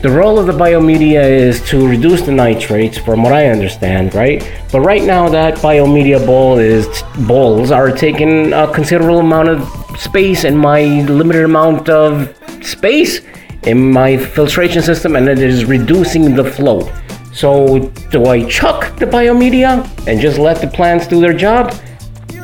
The 0.00 0.10
role 0.10 0.38
of 0.38 0.46
the 0.46 0.52
biomedia 0.52 1.28
is 1.28 1.60
to 1.70 1.88
reduce 1.88 2.22
the 2.22 2.30
nitrates, 2.30 2.96
from 2.96 3.24
what 3.24 3.32
I 3.32 3.48
understand, 3.48 4.14
right? 4.14 4.48
But 4.70 4.82
right 4.82 5.02
now, 5.02 5.28
that 5.28 5.56
biomedia 5.56 6.24
bowl 6.24 6.58
is 6.58 6.86
bowls 7.26 7.72
are 7.72 7.90
taking 7.90 8.52
a 8.52 8.72
considerable 8.72 9.18
amount 9.18 9.48
of 9.48 9.68
space 9.98 10.44
in 10.44 10.56
my 10.56 10.82
limited 11.06 11.44
amount 11.44 11.88
of 11.88 12.32
space 12.62 13.22
in 13.64 13.90
my 13.90 14.16
filtration 14.16 14.82
system, 14.82 15.16
and 15.16 15.28
it 15.28 15.40
is 15.40 15.64
reducing 15.64 16.36
the 16.36 16.44
flow. 16.44 16.92
So, 17.32 17.80
do 18.12 18.26
I 18.26 18.48
chuck 18.48 18.96
the 18.98 19.06
biomedia 19.06 19.84
and 20.06 20.20
just 20.20 20.38
let 20.38 20.60
the 20.60 20.68
plants 20.68 21.08
do 21.08 21.20
their 21.20 21.34
job? 21.34 21.74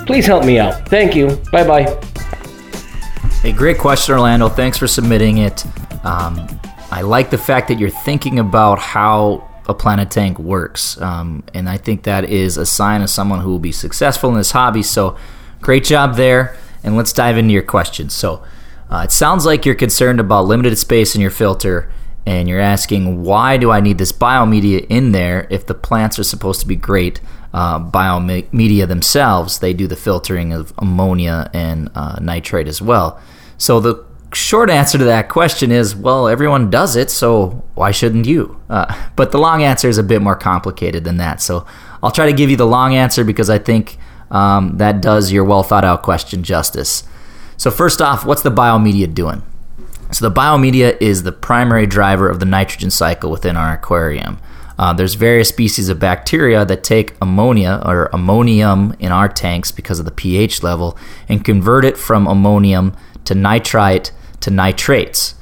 Please 0.06 0.26
help 0.26 0.44
me 0.44 0.58
out. 0.58 0.88
Thank 0.88 1.14
you. 1.14 1.36
Bye 1.52 1.64
bye. 1.64 2.00
A 3.44 3.52
great 3.52 3.78
question, 3.78 4.14
Orlando. 4.14 4.48
Thanks 4.48 4.76
for 4.76 4.88
submitting 4.88 5.38
it. 5.38 5.64
Um, 6.04 6.48
I 6.94 7.00
like 7.00 7.30
the 7.30 7.38
fact 7.38 7.66
that 7.68 7.80
you're 7.80 7.90
thinking 7.90 8.38
about 8.38 8.78
how 8.78 9.50
a 9.66 9.74
planted 9.74 10.12
tank 10.12 10.38
works, 10.38 10.96
um, 11.00 11.42
and 11.52 11.68
I 11.68 11.76
think 11.76 12.04
that 12.04 12.30
is 12.30 12.56
a 12.56 12.64
sign 12.64 13.02
of 13.02 13.10
someone 13.10 13.40
who 13.40 13.50
will 13.50 13.58
be 13.58 13.72
successful 13.72 14.30
in 14.30 14.36
this 14.36 14.52
hobby. 14.52 14.84
So, 14.84 15.16
great 15.60 15.82
job 15.82 16.14
there. 16.14 16.56
And 16.84 16.96
let's 16.96 17.12
dive 17.12 17.36
into 17.36 17.52
your 17.52 17.64
questions. 17.64 18.14
So, 18.14 18.44
uh, 18.88 19.02
it 19.06 19.10
sounds 19.10 19.44
like 19.44 19.66
you're 19.66 19.74
concerned 19.74 20.20
about 20.20 20.44
limited 20.44 20.78
space 20.78 21.16
in 21.16 21.20
your 21.20 21.32
filter 21.32 21.90
and 22.26 22.48
you're 22.48 22.60
asking 22.60 23.24
why 23.24 23.56
do 23.56 23.72
I 23.72 23.80
need 23.80 23.98
this 23.98 24.12
biomedia 24.12 24.86
in 24.88 25.10
there 25.10 25.48
if 25.50 25.66
the 25.66 25.74
plants 25.74 26.16
are 26.20 26.24
supposed 26.24 26.60
to 26.60 26.66
be 26.68 26.76
great 26.76 27.20
uh, 27.52 27.80
biomedia 27.80 28.86
themselves? 28.86 29.58
They 29.58 29.74
do 29.74 29.88
the 29.88 29.96
filtering 29.96 30.52
of 30.52 30.72
ammonia 30.78 31.50
and 31.52 31.90
uh, 31.96 32.20
nitrate 32.20 32.68
as 32.68 32.80
well. 32.80 33.20
So 33.58 33.80
the 33.80 34.04
short 34.34 34.70
answer 34.70 34.98
to 34.98 35.04
that 35.04 35.28
question 35.28 35.70
is 35.70 35.94
well, 35.94 36.28
everyone 36.28 36.70
does 36.70 36.96
it, 36.96 37.10
so 37.10 37.64
why 37.74 37.90
shouldn't 37.90 38.26
you? 38.26 38.60
Uh, 38.68 39.08
but 39.16 39.32
the 39.32 39.38
long 39.38 39.62
answer 39.62 39.88
is 39.88 39.98
a 39.98 40.02
bit 40.02 40.22
more 40.22 40.36
complicated 40.36 41.04
than 41.04 41.16
that. 41.18 41.40
So 41.40 41.66
I'll 42.02 42.10
try 42.10 42.26
to 42.26 42.32
give 42.32 42.50
you 42.50 42.56
the 42.56 42.66
long 42.66 42.94
answer 42.94 43.24
because 43.24 43.48
I 43.48 43.58
think 43.58 43.98
um, 44.30 44.78
that 44.78 45.00
does 45.00 45.32
your 45.32 45.44
well 45.44 45.62
thought 45.62 45.84
out 45.84 46.02
question 46.02 46.42
justice. 46.42 47.04
So, 47.56 47.70
first 47.70 48.02
off, 48.02 48.26
what's 48.26 48.42
the 48.42 48.50
biomedia 48.50 49.12
doing? 49.12 49.42
So 50.10 50.28
the 50.28 50.34
biomedia 50.34 51.00
is 51.00 51.22
the 51.22 51.32
primary 51.32 51.86
driver 51.86 52.28
of 52.28 52.40
the 52.40 52.46
nitrogen 52.46 52.90
cycle 52.90 53.30
within 53.30 53.56
our 53.56 53.72
aquarium. 53.72 54.38
Uh, 54.78 54.92
there's 54.92 55.14
various 55.14 55.48
species 55.48 55.88
of 55.88 55.98
bacteria 55.98 56.64
that 56.64 56.84
take 56.84 57.14
ammonia 57.22 57.80
or 57.84 58.10
ammonium 58.12 58.94
in 58.98 59.12
our 59.12 59.28
tanks 59.28 59.70
because 59.70 59.98
of 59.98 60.04
the 60.04 60.10
pH 60.10 60.62
level 60.62 60.98
and 61.28 61.44
convert 61.44 61.84
it 61.84 61.96
from 61.96 62.26
ammonium 62.26 62.94
to 63.24 63.34
nitrite 63.34 64.12
to 64.40 64.50
nitrates. 64.50 65.34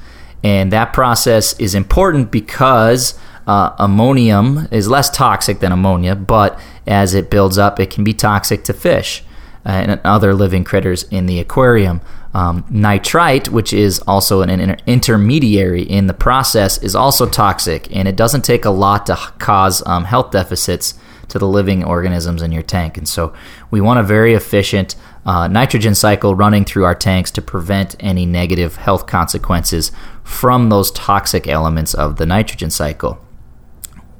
And 0.43 0.71
that 0.71 0.93
process 0.93 1.57
is 1.59 1.73
important 1.73 2.31
because 2.31 3.17
uh, 3.47 3.75
ammonium 3.79 4.67
is 4.71 4.89
less 4.89 5.09
toxic 5.09 5.59
than 5.59 5.71
ammonia, 5.71 6.15
but 6.15 6.59
as 6.85 7.13
it 7.13 7.29
builds 7.29 7.57
up, 7.57 7.79
it 7.79 7.89
can 7.89 8.03
be 8.03 8.13
toxic 8.13 8.63
to 8.65 8.73
fish 8.73 9.23
and 9.65 10.01
other 10.03 10.33
living 10.33 10.63
critters 10.63 11.03
in 11.03 11.25
the 11.25 11.39
aquarium. 11.39 12.01
Um, 12.33 12.65
nitrite, 12.69 13.49
which 13.49 13.71
is 13.71 13.99
also 13.99 14.41
an 14.41 14.49
inter- 14.49 14.77
intermediary 14.87 15.83
in 15.83 16.07
the 16.07 16.13
process, 16.13 16.81
is 16.81 16.95
also 16.95 17.29
toxic, 17.29 17.95
and 17.95 18.07
it 18.07 18.15
doesn't 18.15 18.43
take 18.43 18.65
a 18.65 18.71
lot 18.71 19.05
to 19.05 19.15
cause 19.37 19.85
um, 19.85 20.05
health 20.05 20.31
deficits 20.31 20.95
to 21.33 21.39
the 21.39 21.47
living 21.47 21.83
organisms 21.83 22.43
in 22.43 22.51
your 22.51 22.61
tank. 22.61 22.95
And 22.95 23.09
so, 23.09 23.33
we 23.71 23.81
want 23.81 23.99
a 23.99 24.03
very 24.03 24.35
efficient 24.35 24.95
uh, 25.25 25.47
nitrogen 25.47 25.95
cycle 25.95 26.35
running 26.35 26.63
through 26.63 26.85
our 26.85 26.93
tanks 26.93 27.31
to 27.31 27.41
prevent 27.41 27.95
any 27.99 28.25
negative 28.27 28.75
health 28.75 29.07
consequences 29.07 29.91
from 30.23 30.69
those 30.69 30.91
toxic 30.91 31.47
elements 31.47 31.95
of 31.95 32.17
the 32.17 32.27
nitrogen 32.27 32.69
cycle. 32.69 33.17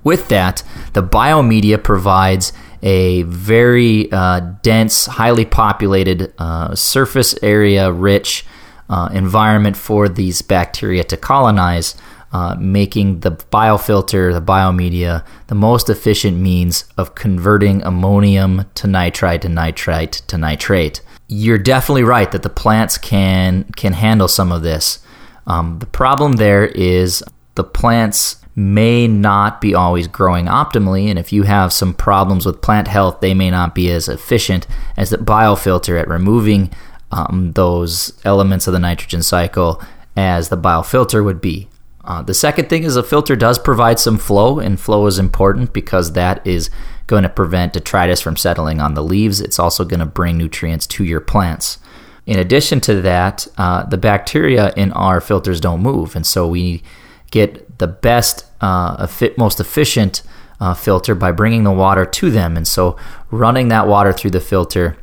With 0.04 0.28
that, 0.30 0.64
the 0.94 1.04
biomedia 1.04 1.82
provides 1.82 2.52
a 2.82 3.22
very 3.24 4.12
uh, 4.12 4.40
dense, 4.64 5.06
highly 5.06 5.46
populated, 5.46 6.34
uh, 6.40 6.74
surface 6.74 7.36
area 7.44 7.92
rich 7.92 8.44
uh, 8.90 9.10
environment 9.14 9.78
for 9.78 10.10
these 10.10 10.42
bacteria 10.42 11.04
to 11.04 11.16
colonize, 11.16 11.96
uh, 12.34 12.56
making 12.60 13.20
the 13.20 13.32
biofilter, 13.32 14.34
the 14.34 14.42
biomedia, 14.42 15.24
the 15.48 15.56
most 15.56 15.90
efficient 15.90 16.36
means 16.38 16.86
of 16.98 17.16
converting 17.16 17.84
ammonium 17.84 18.66
to 18.74 18.88
nitrite 18.88 19.44
to 19.44 19.50
nitrite 19.50 20.14
to 20.28 20.38
nitrate. 20.38 21.02
You're 21.28 21.60
definitely 21.60 22.04
right 22.04 22.32
that 22.32 22.44
the 22.44 22.50
plants 22.50 22.98
can 22.98 23.66
can 23.76 23.94
handle 23.94 24.28
some 24.28 24.52
of 24.52 24.64
this. 24.64 25.00
Um, 25.46 25.80
the 25.80 25.86
problem 25.86 26.34
there 26.34 26.66
is 26.66 27.24
the 27.56 27.64
plants 27.64 28.38
may 28.56 29.08
not 29.08 29.62
be 29.62 29.74
always 29.74 30.08
growing 30.08 30.46
optimally. 30.46 31.10
And 31.10 31.18
if 31.18 31.34
you 31.34 31.44
have 31.44 31.74
some 31.74 31.94
problems 31.94 32.46
with 32.46 32.62
plant 32.62 32.88
health, 32.88 33.20
they 33.20 33.34
may 33.34 33.50
not 33.50 33.74
be 33.74 33.92
as 33.92 34.08
efficient 34.08 34.68
as 34.96 35.10
the 35.10 35.18
biofilter 35.18 36.00
at 36.00 36.08
removing 36.08 36.72
um, 37.12 37.52
those 37.54 38.14
elements 38.26 38.68
of 38.68 38.74
the 38.74 38.80
nitrogen 38.80 39.24
cycle 39.24 39.82
as 40.16 40.50
the 40.50 40.58
biofilter 40.58 41.24
would 41.24 41.42
be. 41.42 41.68
Uh, 42.04 42.22
the 42.22 42.34
second 42.34 42.70
thing 42.70 42.84
is 42.84 42.96
a 42.96 43.04
filter 43.04 43.36
does 43.36 43.58
provide 43.58 44.00
some 44.00 44.18
flow, 44.18 44.60
and 44.60 44.80
flow 44.80 45.08
is 45.08 45.18
important 45.18 45.72
because 45.72 46.14
that 46.14 46.46
is 46.46 46.70
going 47.08 47.24
to 47.24 47.30
prevent 47.30 47.74
detritus 47.74 48.20
from 48.20 48.36
settling 48.36 48.82
on 48.82 48.94
the 48.94 49.04
leaves. 49.04 49.40
It's 49.40 49.60
also 49.60 49.86
going 49.86 50.00
to 50.02 50.06
bring 50.06 50.38
nutrients 50.38 50.86
to 50.88 51.04
your 51.04 51.22
plants. 51.22 51.78
In 52.26 52.40
addition 52.40 52.82
to 52.82 53.02
that, 53.02 53.48
uh, 53.58 53.86
the 53.86 53.98
bacteria 53.98 54.74
in 54.76 54.92
our 54.94 55.22
filters 55.22 55.62
don't 55.62 55.82
move, 55.82 56.16
and 56.16 56.26
so 56.26 56.48
we 56.48 56.84
get 57.32 57.80
the 57.80 57.88
best, 57.88 58.46
uh, 58.62 59.08
most 59.38 59.60
efficient 59.60 60.22
uh, 60.60 60.74
filter 60.74 61.16
by 61.16 61.32
bringing 61.32 61.64
the 61.64 61.72
water 61.72 62.06
to 62.06 62.32
them. 62.32 62.56
And 62.56 62.68
so, 62.68 62.96
running 63.32 63.70
that 63.70 63.88
water 63.88 64.14
through 64.14 64.32
the 64.32 64.40
filter 64.40 64.98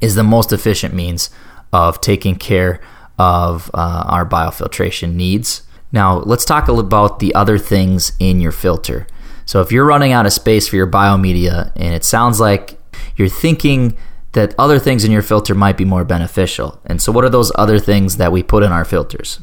is 0.00 0.14
the 0.14 0.24
most 0.24 0.52
efficient 0.52 0.94
means 0.94 1.30
of 1.72 2.00
taking 2.00 2.36
care 2.36 2.80
of 3.18 3.70
uh, 3.74 4.04
our 4.08 4.26
biofiltration 4.26 5.14
needs. 5.14 5.62
Now, 5.94 6.18
let's 6.18 6.44
talk 6.44 6.66
about 6.66 7.20
the 7.20 7.32
other 7.36 7.56
things 7.56 8.14
in 8.18 8.40
your 8.40 8.50
filter. 8.50 9.06
So, 9.46 9.60
if 9.60 9.70
you're 9.70 9.86
running 9.86 10.10
out 10.10 10.26
of 10.26 10.32
space 10.32 10.66
for 10.66 10.74
your 10.74 10.90
biomedia 10.90 11.70
and 11.76 11.94
it 11.94 12.02
sounds 12.02 12.40
like 12.40 12.76
you're 13.14 13.28
thinking 13.28 13.96
that 14.32 14.56
other 14.58 14.80
things 14.80 15.04
in 15.04 15.12
your 15.12 15.22
filter 15.22 15.54
might 15.54 15.76
be 15.76 15.84
more 15.84 16.04
beneficial. 16.04 16.80
And 16.84 17.00
so, 17.00 17.12
what 17.12 17.22
are 17.22 17.30
those 17.30 17.52
other 17.54 17.78
things 17.78 18.16
that 18.16 18.32
we 18.32 18.42
put 18.42 18.64
in 18.64 18.72
our 18.72 18.84
filters? 18.84 19.38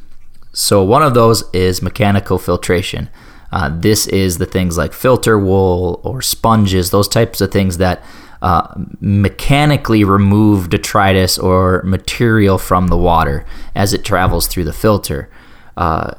So, 0.51 0.83
one 0.83 1.01
of 1.01 1.13
those 1.13 1.49
is 1.53 1.81
mechanical 1.81 2.37
filtration. 2.37 3.09
Uh, 3.53 3.69
this 3.73 4.05
is 4.07 4.37
the 4.37 4.45
things 4.45 4.77
like 4.77 4.91
filter 4.91 5.39
wool 5.39 6.01
or 6.03 6.21
sponges, 6.21 6.89
those 6.89 7.07
types 7.07 7.39
of 7.39 7.51
things 7.51 7.77
that 7.77 8.03
uh, 8.41 8.75
mechanically 8.99 10.03
remove 10.03 10.69
detritus 10.69 11.37
or 11.37 11.81
material 11.83 12.57
from 12.57 12.89
the 12.89 12.97
water 12.97 13.45
as 13.73 13.93
it 13.93 14.03
travels 14.03 14.47
through 14.47 14.65
the 14.65 14.73
filter. 14.73 15.29
Uh, 15.77 16.11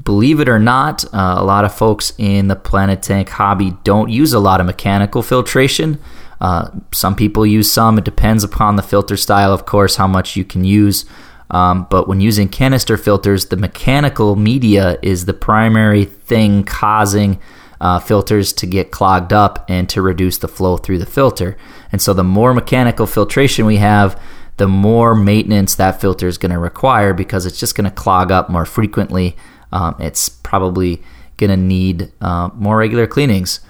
believe 0.00 0.40
it 0.40 0.48
or 0.48 0.58
not, 0.58 1.04
uh, 1.12 1.34
a 1.38 1.44
lot 1.44 1.64
of 1.64 1.74
folks 1.74 2.12
in 2.18 2.48
the 2.48 2.56
Planted 2.56 3.02
Tank 3.02 3.28
hobby 3.28 3.72
don't 3.84 4.10
use 4.10 4.32
a 4.32 4.38
lot 4.38 4.60
of 4.60 4.66
mechanical 4.66 5.22
filtration. 5.22 5.98
Uh, 6.40 6.70
some 6.92 7.14
people 7.14 7.46
use 7.46 7.70
some. 7.70 7.98
It 7.98 8.04
depends 8.04 8.42
upon 8.42 8.76
the 8.76 8.82
filter 8.82 9.16
style, 9.16 9.52
of 9.52 9.66
course, 9.66 9.96
how 9.96 10.06
much 10.06 10.34
you 10.36 10.44
can 10.44 10.64
use. 10.64 11.04
Um, 11.50 11.86
but 11.90 12.08
when 12.08 12.20
using 12.20 12.48
canister 12.48 12.96
filters, 12.96 13.46
the 13.46 13.56
mechanical 13.56 14.36
media 14.36 14.98
is 15.02 15.26
the 15.26 15.34
primary 15.34 16.06
thing 16.06 16.64
causing 16.64 17.38
uh, 17.80 17.98
filters 17.98 18.52
to 18.54 18.66
get 18.66 18.90
clogged 18.90 19.32
up 19.32 19.64
and 19.68 19.88
to 19.90 20.00
reduce 20.00 20.38
the 20.38 20.48
flow 20.48 20.78
through 20.78 20.98
the 20.98 21.06
filter. 21.06 21.56
And 21.90 22.00
so, 22.00 22.14
the 22.14 22.24
more 22.24 22.54
mechanical 22.54 23.06
filtration 23.06 23.66
we 23.66 23.76
have, 23.76 24.20
the 24.56 24.68
more 24.68 25.14
maintenance 25.14 25.74
that 25.74 26.00
filter 26.00 26.26
is 26.26 26.38
going 26.38 26.52
to 26.52 26.58
require 26.58 27.12
because 27.12 27.44
it's 27.44 27.60
just 27.60 27.74
going 27.74 27.88
to 27.88 27.90
clog 27.90 28.30
up 28.32 28.48
more 28.48 28.64
frequently. 28.64 29.36
Um, 29.72 29.96
it's 29.98 30.28
probably 30.28 31.02
going 31.36 31.50
to 31.50 31.56
need 31.56 32.12
uh, 32.20 32.50
more 32.54 32.76
regular 32.76 33.06
cleanings. 33.06 33.60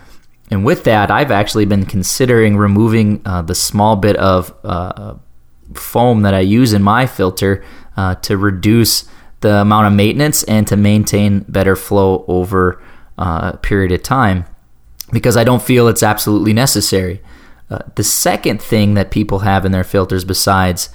And 0.51 0.65
with 0.65 0.85
that, 0.85 1.11
I've 1.11 1.31
actually 1.31 1.65
been 1.65 1.87
considering 1.87 2.57
removing 2.57 3.23
uh, 3.25 3.43
the 3.43 3.55
small 3.55 3.97
bit 3.97 4.17
of 4.17 4.55
uh, 4.65 5.15
foam 5.75 6.23
that 6.23 6.35
I 6.35 6.41
use 6.41 6.75
in 6.75 6.83
my 6.83 7.07
filter 7.07 7.65
uh, 7.97 8.17
to 8.17 8.37
reduce 8.37 9.09
the 9.41 9.63
amount 9.63 9.87
of 9.87 9.93
maintenance 9.95 10.45
and 10.45 10.67
to 10.69 10.77
maintain 10.77 11.41
better 11.49 11.75
flow 11.75 12.25
over 12.29 12.83
uh, 13.17 13.53
a 13.55 13.57
period 13.57 13.93
of 13.93 14.03
time 14.03 14.45
because 15.11 15.37
I 15.37 15.45
don't 15.45 15.63
feel 15.63 15.89
it's 15.89 16.03
absolutely 16.03 16.53
necessary. 16.53 17.23
Uh, 17.71 17.79
the 17.95 18.05
second 18.05 18.61
thing 18.61 18.95
that 18.95 19.11
people 19.11 19.41
have 19.41 19.65
in 19.65 19.73
their 19.73 19.85
filters 19.85 20.25
besides 20.25 20.91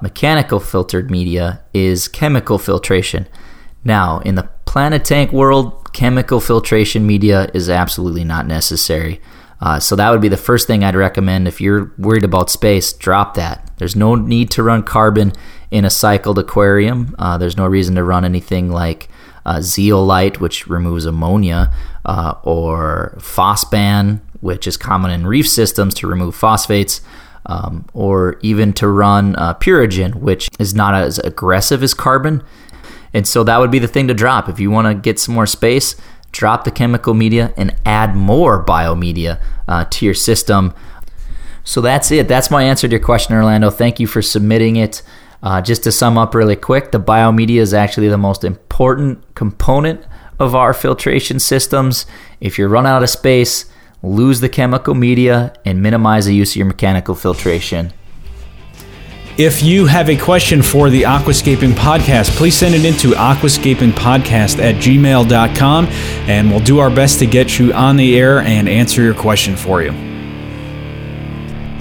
mechanical 0.00 0.58
filtered 0.58 1.10
media 1.10 1.60
is 1.74 2.08
chemical 2.08 2.58
filtration. 2.58 3.28
Now, 3.86 4.18
in 4.18 4.34
the 4.34 4.48
Planted 4.64 5.04
Tank 5.04 5.30
world, 5.30 5.92
chemical 5.92 6.40
filtration 6.40 7.06
media 7.06 7.48
is 7.54 7.70
absolutely 7.70 8.24
not 8.24 8.44
necessary. 8.44 9.20
Uh, 9.60 9.78
so 9.78 9.94
that 9.94 10.10
would 10.10 10.20
be 10.20 10.28
the 10.28 10.36
first 10.36 10.66
thing 10.66 10.82
I'd 10.82 10.96
recommend 10.96 11.46
if 11.46 11.60
you're 11.60 11.94
worried 11.96 12.24
about 12.24 12.50
space. 12.50 12.92
Drop 12.92 13.34
that. 13.34 13.70
There's 13.76 13.94
no 13.94 14.16
need 14.16 14.50
to 14.50 14.64
run 14.64 14.82
carbon 14.82 15.32
in 15.70 15.84
a 15.84 15.90
cycled 15.90 16.36
aquarium. 16.36 17.14
Uh, 17.16 17.38
there's 17.38 17.56
no 17.56 17.64
reason 17.64 17.94
to 17.94 18.02
run 18.02 18.24
anything 18.24 18.72
like 18.72 19.08
uh, 19.46 19.60
zeolite, 19.60 20.40
which 20.40 20.66
removes 20.66 21.06
ammonia, 21.06 21.72
uh, 22.04 22.34
or 22.42 23.16
Phosban, 23.18 24.20
which 24.40 24.66
is 24.66 24.76
common 24.76 25.12
in 25.12 25.28
reef 25.28 25.48
systems 25.48 25.94
to 25.94 26.08
remove 26.08 26.34
phosphates. 26.34 27.02
Um, 27.48 27.86
or 27.94 28.40
even 28.42 28.72
to 28.72 28.88
run 28.88 29.36
uh, 29.36 29.54
Purigen, 29.54 30.16
which 30.16 30.48
is 30.58 30.74
not 30.74 30.94
as 30.94 31.20
aggressive 31.20 31.84
as 31.84 31.94
carbon. 31.94 32.42
And 33.16 33.26
so 33.26 33.42
that 33.44 33.58
would 33.58 33.70
be 33.70 33.78
the 33.78 33.88
thing 33.88 34.08
to 34.08 34.14
drop. 34.14 34.46
If 34.46 34.60
you 34.60 34.70
want 34.70 34.88
to 34.88 34.94
get 34.94 35.18
some 35.18 35.34
more 35.34 35.46
space, 35.46 35.96
drop 36.32 36.64
the 36.64 36.70
chemical 36.70 37.14
media 37.14 37.54
and 37.56 37.74
add 37.86 38.14
more 38.14 38.62
biomedia 38.62 39.40
uh, 39.66 39.86
to 39.86 40.04
your 40.04 40.12
system. 40.12 40.74
So 41.64 41.80
that's 41.80 42.10
it. 42.10 42.28
That's 42.28 42.50
my 42.50 42.64
answer 42.64 42.86
to 42.86 42.90
your 42.90 43.02
question, 43.02 43.34
Orlando. 43.34 43.70
Thank 43.70 43.98
you 43.98 44.06
for 44.06 44.20
submitting 44.20 44.76
it. 44.76 45.00
Uh, 45.42 45.62
just 45.62 45.82
to 45.84 45.92
sum 45.92 46.18
up 46.18 46.34
really 46.34 46.56
quick, 46.56 46.92
the 46.92 47.00
biomedia 47.00 47.60
is 47.60 47.72
actually 47.72 48.08
the 48.08 48.18
most 48.18 48.44
important 48.44 49.24
component 49.34 50.04
of 50.38 50.54
our 50.54 50.74
filtration 50.74 51.38
systems. 51.38 52.04
If 52.42 52.58
you 52.58 52.68
run 52.68 52.84
out 52.84 53.02
of 53.02 53.08
space, 53.08 53.64
lose 54.02 54.40
the 54.40 54.50
chemical 54.50 54.94
media 54.94 55.54
and 55.64 55.82
minimize 55.82 56.26
the 56.26 56.34
use 56.34 56.52
of 56.52 56.56
your 56.56 56.66
mechanical 56.66 57.14
filtration. 57.14 57.94
If 59.38 59.62
you 59.62 59.84
have 59.84 60.08
a 60.08 60.16
question 60.16 60.62
for 60.62 60.88
the 60.88 61.02
Aquascaping 61.02 61.72
Podcast, 61.72 62.34
please 62.36 62.56
send 62.56 62.74
it 62.74 62.86
into 62.86 63.10
aquascapingpodcast 63.10 64.58
at 64.58 64.76
gmail.com 64.76 65.86
and 65.86 66.50
we'll 66.50 66.60
do 66.60 66.78
our 66.78 66.88
best 66.88 67.18
to 67.18 67.26
get 67.26 67.58
you 67.58 67.70
on 67.74 67.98
the 67.98 68.18
air 68.18 68.38
and 68.38 68.66
answer 68.66 69.02
your 69.02 69.12
question 69.12 69.54
for 69.54 69.82
you. 69.82 69.90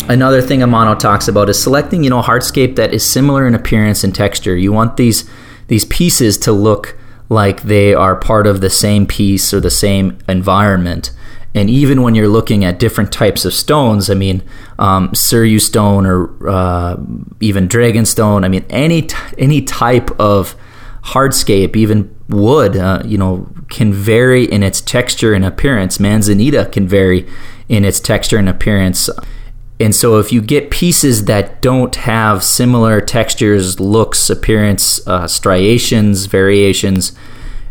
Another 0.09 0.41
thing 0.41 0.59
Amano 0.59 0.99
talks 0.99 1.29
about 1.29 1.47
is 1.47 1.57
selecting, 1.57 2.03
you 2.03 2.09
know, 2.09 2.21
hardscape 2.21 2.75
that 2.75 2.93
is 2.93 3.05
similar 3.05 3.47
in 3.47 3.55
appearance 3.55 4.03
and 4.03 4.13
texture. 4.13 4.57
You 4.57 4.73
want 4.73 4.97
these 4.97 5.23
these 5.67 5.85
pieces 5.85 6.37
to 6.39 6.51
look 6.51 6.97
like 7.29 7.61
they 7.61 7.93
are 7.93 8.17
part 8.17 8.47
of 8.47 8.59
the 8.59 8.69
same 8.69 9.07
piece 9.07 9.53
or 9.53 9.61
the 9.61 9.71
same 9.71 10.17
environment. 10.27 11.11
And 11.55 11.69
even 11.69 12.01
when 12.01 12.15
you're 12.15 12.27
looking 12.27 12.65
at 12.65 12.79
different 12.79 13.13
types 13.13 13.45
of 13.45 13.53
stones, 13.53 14.09
I 14.09 14.13
mean, 14.13 14.43
um, 14.77 15.09
Seiryu 15.11 15.61
stone 15.61 16.05
or 16.05 16.49
uh, 16.49 16.97
even 17.39 17.67
dragon 17.67 18.05
stone, 18.05 18.43
I 18.43 18.49
mean, 18.49 18.65
any 18.69 19.03
t- 19.03 19.15
any 19.37 19.61
type 19.61 20.11
of 20.19 20.53
hardscape, 21.05 21.77
even 21.77 22.13
wood, 22.27 22.75
uh, 22.75 23.01
you 23.05 23.17
know, 23.17 23.47
can 23.69 23.93
vary 23.93 24.43
in 24.43 24.63
its 24.63 24.81
texture 24.81 25.33
and 25.33 25.45
appearance. 25.45 25.97
Manzanita 25.97 26.65
can 26.73 26.89
vary 26.89 27.25
in 27.69 27.85
its 27.85 28.01
texture 28.01 28.37
and 28.37 28.49
appearance. 28.49 29.09
And 29.79 29.95
so, 29.95 30.19
if 30.19 30.33
you 30.33 30.41
get 30.41 30.71
pieces 30.71 31.23
that 31.25 31.61
don't 31.61 31.95
have 31.95 32.43
similar 32.43 32.99
textures, 32.99 33.79
looks, 33.79 34.29
appearance, 34.29 35.05
uh, 35.07 35.27
striations, 35.27 36.25
variations, 36.25 37.13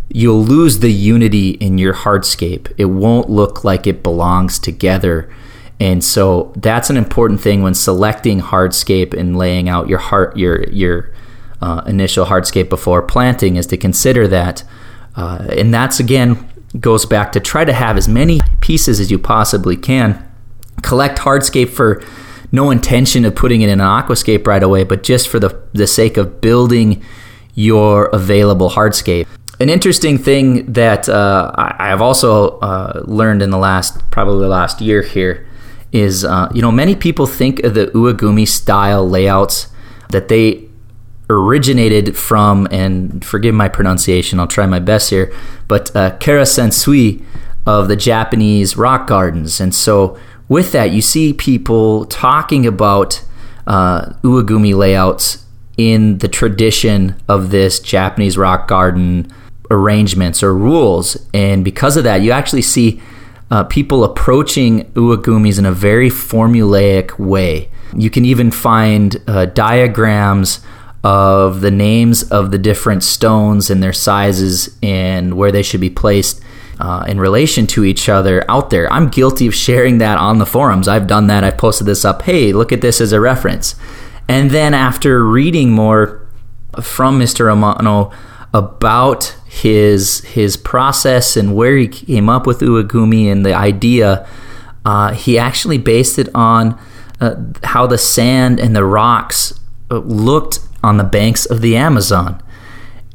you'll 0.08 0.44
lose 0.44 0.78
the 0.78 0.92
unity 0.92 1.50
in 1.50 1.78
your 1.78 1.94
hardscape. 1.94 2.72
It 2.76 2.86
won't 2.86 3.30
look 3.30 3.64
like 3.64 3.86
it 3.86 4.02
belongs 4.02 4.58
together. 4.58 5.32
And 5.80 6.04
so 6.04 6.52
that's 6.56 6.90
an 6.90 6.96
important 6.96 7.40
thing 7.40 7.62
when 7.62 7.74
selecting 7.74 8.40
hardscape 8.40 9.12
and 9.12 9.36
laying 9.36 9.68
out 9.68 9.88
your 9.88 9.98
heart 9.98 10.36
your 10.36 10.64
your 10.64 11.10
uh, 11.60 11.82
initial 11.86 12.26
hardscape 12.26 12.68
before 12.68 13.02
planting 13.02 13.56
is 13.56 13.66
to 13.68 13.76
consider 13.76 14.28
that. 14.28 14.62
Uh, 15.16 15.46
and 15.50 15.72
that's 15.72 15.98
again 16.00 16.50
goes 16.78 17.06
back 17.06 17.32
to 17.32 17.40
try 17.40 17.64
to 17.64 17.72
have 17.72 17.96
as 17.96 18.08
many 18.08 18.40
pieces 18.60 19.00
as 19.00 19.10
you 19.10 19.18
possibly 19.18 19.76
can. 19.76 20.28
Collect 20.82 21.18
hardscape 21.18 21.70
for 21.70 22.02
no 22.52 22.70
intention 22.70 23.24
of 23.24 23.34
putting 23.34 23.62
it 23.62 23.68
in 23.68 23.80
an 23.80 23.86
aquascape 23.86 24.46
right 24.46 24.62
away, 24.62 24.84
but 24.84 25.02
just 25.02 25.28
for 25.28 25.40
the, 25.40 25.60
the 25.72 25.86
sake 25.86 26.16
of 26.16 26.40
building 26.40 27.02
your 27.54 28.06
available 28.06 28.70
hardscape. 28.70 29.26
An 29.60 29.68
interesting 29.68 30.18
thing 30.18 30.72
that 30.72 31.08
uh, 31.08 31.52
I 31.54 31.88
have 31.88 32.02
also 32.02 32.58
uh, 32.58 33.02
learned 33.04 33.40
in 33.40 33.50
the 33.50 33.58
last, 33.58 34.10
probably 34.10 34.40
the 34.40 34.48
last 34.48 34.80
year 34.80 35.02
here, 35.02 35.46
is 35.92 36.24
uh, 36.24 36.50
you 36.52 36.60
know 36.60 36.72
many 36.72 36.96
people 36.96 37.26
think 37.26 37.60
of 37.60 37.74
the 37.74 37.86
Iwagumi 37.86 38.48
style 38.48 39.08
layouts 39.08 39.68
that 40.10 40.26
they 40.26 40.64
originated 41.30 42.16
from, 42.16 42.66
and 42.72 43.24
forgive 43.24 43.54
my 43.54 43.68
pronunciation, 43.68 44.40
I'll 44.40 44.48
try 44.48 44.66
my 44.66 44.80
best 44.80 45.10
here, 45.10 45.32
but 45.68 45.94
uh, 45.94 46.16
Karesansui 46.18 47.24
of 47.64 47.88
the 47.88 47.96
Japanese 47.96 48.76
rock 48.76 49.06
gardens, 49.06 49.60
and 49.60 49.72
so 49.72 50.18
with 50.48 50.72
that 50.72 50.90
you 50.90 51.00
see 51.00 51.32
people 51.32 52.06
talking 52.06 52.66
about 52.66 53.24
uh, 53.68 54.14
Iwagumi 54.24 54.74
layouts 54.74 55.46
in 55.76 56.18
the 56.18 56.28
tradition 56.28 57.14
of 57.28 57.50
this 57.50 57.78
Japanese 57.78 58.36
rock 58.36 58.68
garden 58.68 59.32
arrangements 59.70 60.42
or 60.42 60.54
rules. 60.54 61.16
And 61.32 61.64
because 61.64 61.96
of 61.96 62.04
that, 62.04 62.22
you 62.22 62.30
actually 62.30 62.62
see 62.62 63.00
uh, 63.50 63.64
people 63.64 64.04
approaching 64.04 64.84
iwagumis 64.92 65.58
in 65.58 65.66
a 65.66 65.72
very 65.72 66.10
formulaic 66.10 67.18
way. 67.18 67.70
You 67.96 68.10
can 68.10 68.24
even 68.24 68.50
find 68.50 69.22
uh, 69.26 69.46
diagrams 69.46 70.60
of 71.04 71.60
the 71.60 71.70
names 71.70 72.22
of 72.30 72.50
the 72.50 72.58
different 72.58 73.02
stones 73.02 73.70
and 73.70 73.82
their 73.82 73.92
sizes 73.92 74.76
and 74.82 75.36
where 75.36 75.52
they 75.52 75.62
should 75.62 75.80
be 75.80 75.90
placed 75.90 76.40
uh, 76.80 77.04
in 77.06 77.20
relation 77.20 77.66
to 77.68 77.84
each 77.84 78.08
other 78.08 78.44
out 78.50 78.70
there. 78.70 78.90
I'm 78.92 79.08
guilty 79.08 79.46
of 79.46 79.54
sharing 79.54 79.98
that 79.98 80.18
on 80.18 80.38
the 80.38 80.46
forums. 80.46 80.88
I've 80.88 81.06
done 81.06 81.26
that. 81.28 81.44
I've 81.44 81.58
posted 81.58 81.86
this 81.86 82.04
up. 82.04 82.22
Hey, 82.22 82.52
look 82.52 82.72
at 82.72 82.80
this 82.80 83.00
as 83.00 83.12
a 83.12 83.20
reference. 83.20 83.76
And 84.28 84.50
then 84.50 84.74
after 84.74 85.24
reading 85.24 85.70
more 85.70 86.26
from 86.80 87.20
Mr. 87.20 87.52
Amano 87.52 88.12
about 88.54 89.36
his 89.46 90.20
his 90.20 90.56
process 90.56 91.36
and 91.36 91.54
where 91.54 91.76
he 91.76 91.88
came 91.88 92.28
up 92.28 92.46
with 92.46 92.60
iwagumi 92.60 93.30
and 93.30 93.44
the 93.44 93.52
idea, 93.52 94.26
uh, 94.84 95.12
he 95.12 95.36
actually 95.36 95.76
based 95.76 96.18
it 96.18 96.28
on 96.34 96.78
uh, 97.20 97.34
how 97.64 97.86
the 97.86 97.98
sand 97.98 98.60
and 98.60 98.74
the 98.74 98.84
rocks 98.84 99.60
uh, 99.90 99.98
looked 99.98 100.60
on 100.82 100.96
the 100.96 101.04
banks 101.04 101.44
of 101.44 101.60
the 101.60 101.76
Amazon. 101.76 102.40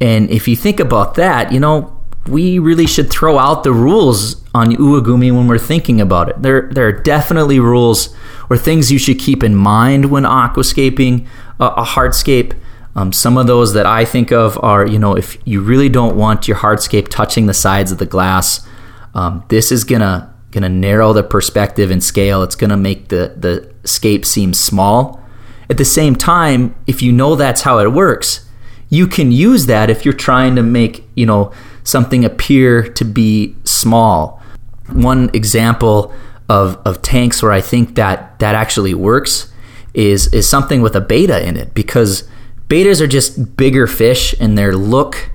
And 0.00 0.30
if 0.30 0.46
you 0.46 0.56
think 0.56 0.78
about 0.78 1.14
that, 1.14 1.52
you 1.52 1.60
know, 1.60 1.96
we 2.26 2.58
really 2.58 2.86
should 2.86 3.10
throw 3.10 3.38
out 3.38 3.64
the 3.64 3.72
rules 3.72 4.44
on 4.54 4.72
iwagumi 4.72 5.34
when 5.34 5.46
we're 5.46 5.58
thinking 5.58 6.00
about 6.00 6.28
it. 6.28 6.42
There, 6.42 6.68
there 6.70 6.86
are 6.86 6.92
definitely 6.92 7.60
rules 7.60 8.14
or 8.50 8.58
things 8.58 8.92
you 8.92 8.98
should 8.98 9.18
keep 9.18 9.42
in 9.42 9.54
mind 9.54 10.10
when 10.10 10.24
aquascaping 10.24 11.26
a, 11.58 11.66
a 11.66 11.84
hardscape 11.84 12.54
um, 12.94 13.12
some 13.12 13.36
of 13.36 13.46
those 13.46 13.72
that 13.74 13.86
I 13.86 14.04
think 14.04 14.32
of 14.32 14.58
are, 14.62 14.86
you 14.86 14.98
know, 14.98 15.16
if 15.16 15.38
you 15.44 15.60
really 15.60 15.88
don't 15.88 16.16
want 16.16 16.48
your 16.48 16.56
hardscape 16.56 17.08
touching 17.08 17.46
the 17.46 17.54
sides 17.54 17.92
of 17.92 17.98
the 17.98 18.06
glass, 18.06 18.66
um, 19.14 19.44
this 19.48 19.70
is 19.70 19.84
gonna 19.84 20.34
gonna 20.50 20.68
narrow 20.68 21.12
the 21.12 21.22
perspective 21.22 21.90
and 21.90 22.02
scale. 22.02 22.42
It's 22.42 22.56
gonna 22.56 22.76
make 22.76 23.08
the 23.08 23.34
the 23.36 23.72
scape 23.84 24.24
seem 24.24 24.54
small. 24.54 25.20
At 25.68 25.78
the 25.78 25.84
same 25.84 26.16
time, 26.16 26.74
if 26.86 27.00
you 27.00 27.12
know 27.12 27.36
that's 27.36 27.62
how 27.62 27.78
it 27.78 27.92
works, 27.92 28.44
you 28.88 29.06
can 29.06 29.30
use 29.30 29.66
that 29.66 29.88
if 29.88 30.04
you're 30.04 30.12
trying 30.12 30.56
to 30.56 30.62
make, 30.62 31.04
you 31.14 31.24
know, 31.24 31.52
something 31.84 32.24
appear 32.24 32.82
to 32.82 33.04
be 33.04 33.54
small. 33.62 34.42
One 34.88 35.30
example 35.32 36.12
of, 36.48 36.76
of 36.84 37.00
tanks 37.00 37.40
where 37.40 37.52
I 37.52 37.60
think 37.60 37.94
that 37.94 38.40
that 38.40 38.56
actually 38.56 38.94
works 38.94 39.52
is 39.94 40.32
is 40.32 40.48
something 40.48 40.82
with 40.82 40.96
a 40.96 41.00
betta 41.00 41.46
in 41.46 41.56
it 41.56 41.72
because 41.74 42.28
bettas 42.70 43.00
are 43.00 43.06
just 43.06 43.56
bigger 43.56 43.86
fish 43.86 44.34
and 44.40 44.56
their 44.56 44.74
look. 44.74 45.30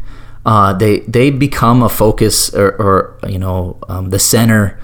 Uh, 0.45 0.73
they 0.73 0.99
they 1.01 1.29
become 1.29 1.83
a 1.83 1.89
focus 1.89 2.53
or, 2.53 2.69
or 2.81 3.19
you 3.27 3.37
know 3.37 3.77
um, 3.89 4.09
the 4.09 4.19
center 4.19 4.79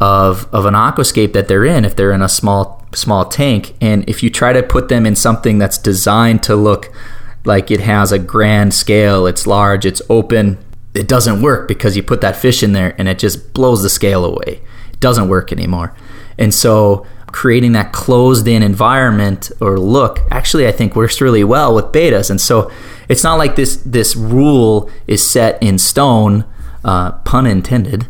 of 0.00 0.48
of 0.52 0.64
an 0.64 0.74
aquascape 0.74 1.32
that 1.32 1.48
they're 1.48 1.64
in 1.64 1.84
if 1.84 1.96
they're 1.96 2.12
in 2.12 2.22
a 2.22 2.28
small 2.28 2.86
small 2.94 3.24
tank. 3.26 3.74
And 3.80 4.08
if 4.08 4.22
you 4.22 4.30
try 4.30 4.52
to 4.52 4.62
put 4.62 4.88
them 4.88 5.04
in 5.04 5.16
something 5.16 5.58
that's 5.58 5.76
designed 5.76 6.42
to 6.44 6.56
look 6.56 6.90
like 7.44 7.70
it 7.70 7.80
has 7.80 8.12
a 8.12 8.18
grand 8.18 8.74
scale 8.74 9.26
it's 9.26 9.46
large 9.46 9.86
it's 9.86 10.02
open 10.10 10.58
it 10.98 11.06
doesn't 11.06 11.40
work 11.42 11.68
because 11.68 11.96
you 11.96 12.02
put 12.02 12.20
that 12.20 12.36
fish 12.36 12.62
in 12.62 12.72
there 12.72 12.94
and 12.98 13.08
it 13.08 13.18
just 13.18 13.52
blows 13.54 13.82
the 13.82 13.90
scale 13.90 14.24
away. 14.24 14.60
It 14.92 15.00
doesn't 15.00 15.28
work 15.28 15.52
anymore. 15.52 15.94
And 16.36 16.52
so 16.52 17.06
creating 17.32 17.72
that 17.72 17.92
closed 17.92 18.46
in 18.48 18.62
environment 18.62 19.50
or 19.60 19.78
look 19.78 20.20
actually 20.30 20.66
I 20.66 20.72
think 20.72 20.96
works 20.96 21.20
really 21.20 21.44
well 21.44 21.74
with 21.74 21.86
bettas. 21.86 22.30
and 22.30 22.40
so 22.40 22.70
it's 23.08 23.24
not 23.24 23.38
like 23.38 23.56
this 23.56 23.76
this 23.78 24.16
rule 24.16 24.90
is 25.06 25.28
set 25.28 25.62
in 25.62 25.78
stone 25.78 26.44
uh, 26.84 27.12
pun 27.12 27.46
intended 27.46 28.06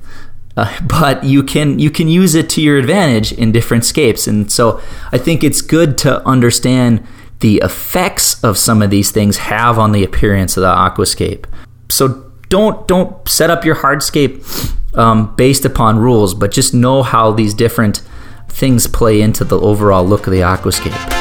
uh, 0.57 0.81
but 0.87 1.25
you 1.25 1.43
can 1.43 1.79
you 1.79 1.91
can 1.91 2.09
use 2.09 2.35
it 2.35 2.49
to 2.51 2.61
your 2.61 2.79
advantage 2.79 3.33
in 3.33 3.53
different 3.53 3.85
scapes 3.85 4.27
and 4.27 4.51
so 4.51 4.81
I 5.13 5.19
think 5.19 5.43
it's 5.43 5.61
good 5.61 5.99
to 5.99 6.27
understand 6.27 7.07
the 7.41 7.59
effects 7.65 8.43
of 8.43 8.59
some 8.59 8.83
of 8.83 8.91
these 8.91 9.11
things 9.11 9.37
have 9.39 9.79
on 9.79 9.93
the 9.93 10.05
appearance 10.05 10.57
of 10.57 10.63
the 10.63 10.73
aquascape 10.73 11.45
so 11.89 12.25
don't 12.49 12.89
don't 12.89 13.29
set 13.29 13.51
up 13.51 13.65
your 13.65 13.77
hardscape 13.77 14.43
um, 14.97 15.35
based 15.37 15.65
upon 15.65 15.99
rules 15.99 16.35
but 16.35 16.51
just 16.51 16.73
know 16.75 17.03
how 17.03 17.31
these 17.31 17.55
different 17.55 18.03
things 18.49 18.87
play 18.87 19.21
into 19.21 19.45
the 19.45 19.61
overall 19.61 20.05
look 20.05 20.27
of 20.27 20.33
the 20.33 20.41
aquascape. 20.41 21.19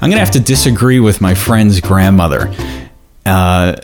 I'm 0.00 0.10
going 0.10 0.20
to 0.20 0.24
have 0.24 0.34
to 0.34 0.40
disagree 0.40 1.00
with 1.00 1.20
my 1.20 1.34
friend's 1.34 1.80
grandmother. 1.80 2.54
Uh, 3.24 3.76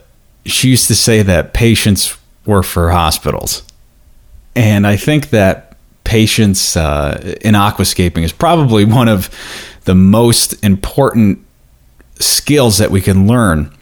she 0.47 0.69
used 0.69 0.87
to 0.87 0.95
say 0.95 1.23
that 1.23 1.53
patients 1.53 2.17
were 2.47 2.63
for 2.63 2.91
hospitals. 2.91 3.65
And 4.55 4.87
I 4.87 4.97
think 4.97 5.31
that 5.31 5.77
patience 6.05 6.77
uh, 6.77 7.37
in 7.41 7.55
aquascaping 7.55 8.23
is 8.23 8.33
probably 8.33 8.85
one 8.85 9.09
of 9.09 9.31
the 9.85 9.97
most 9.97 10.63
important 10.63 11.45
skills 12.21 12.79
that 12.79 12.93
we 12.93 13.01
can 13.01 13.27
learn 13.27 13.73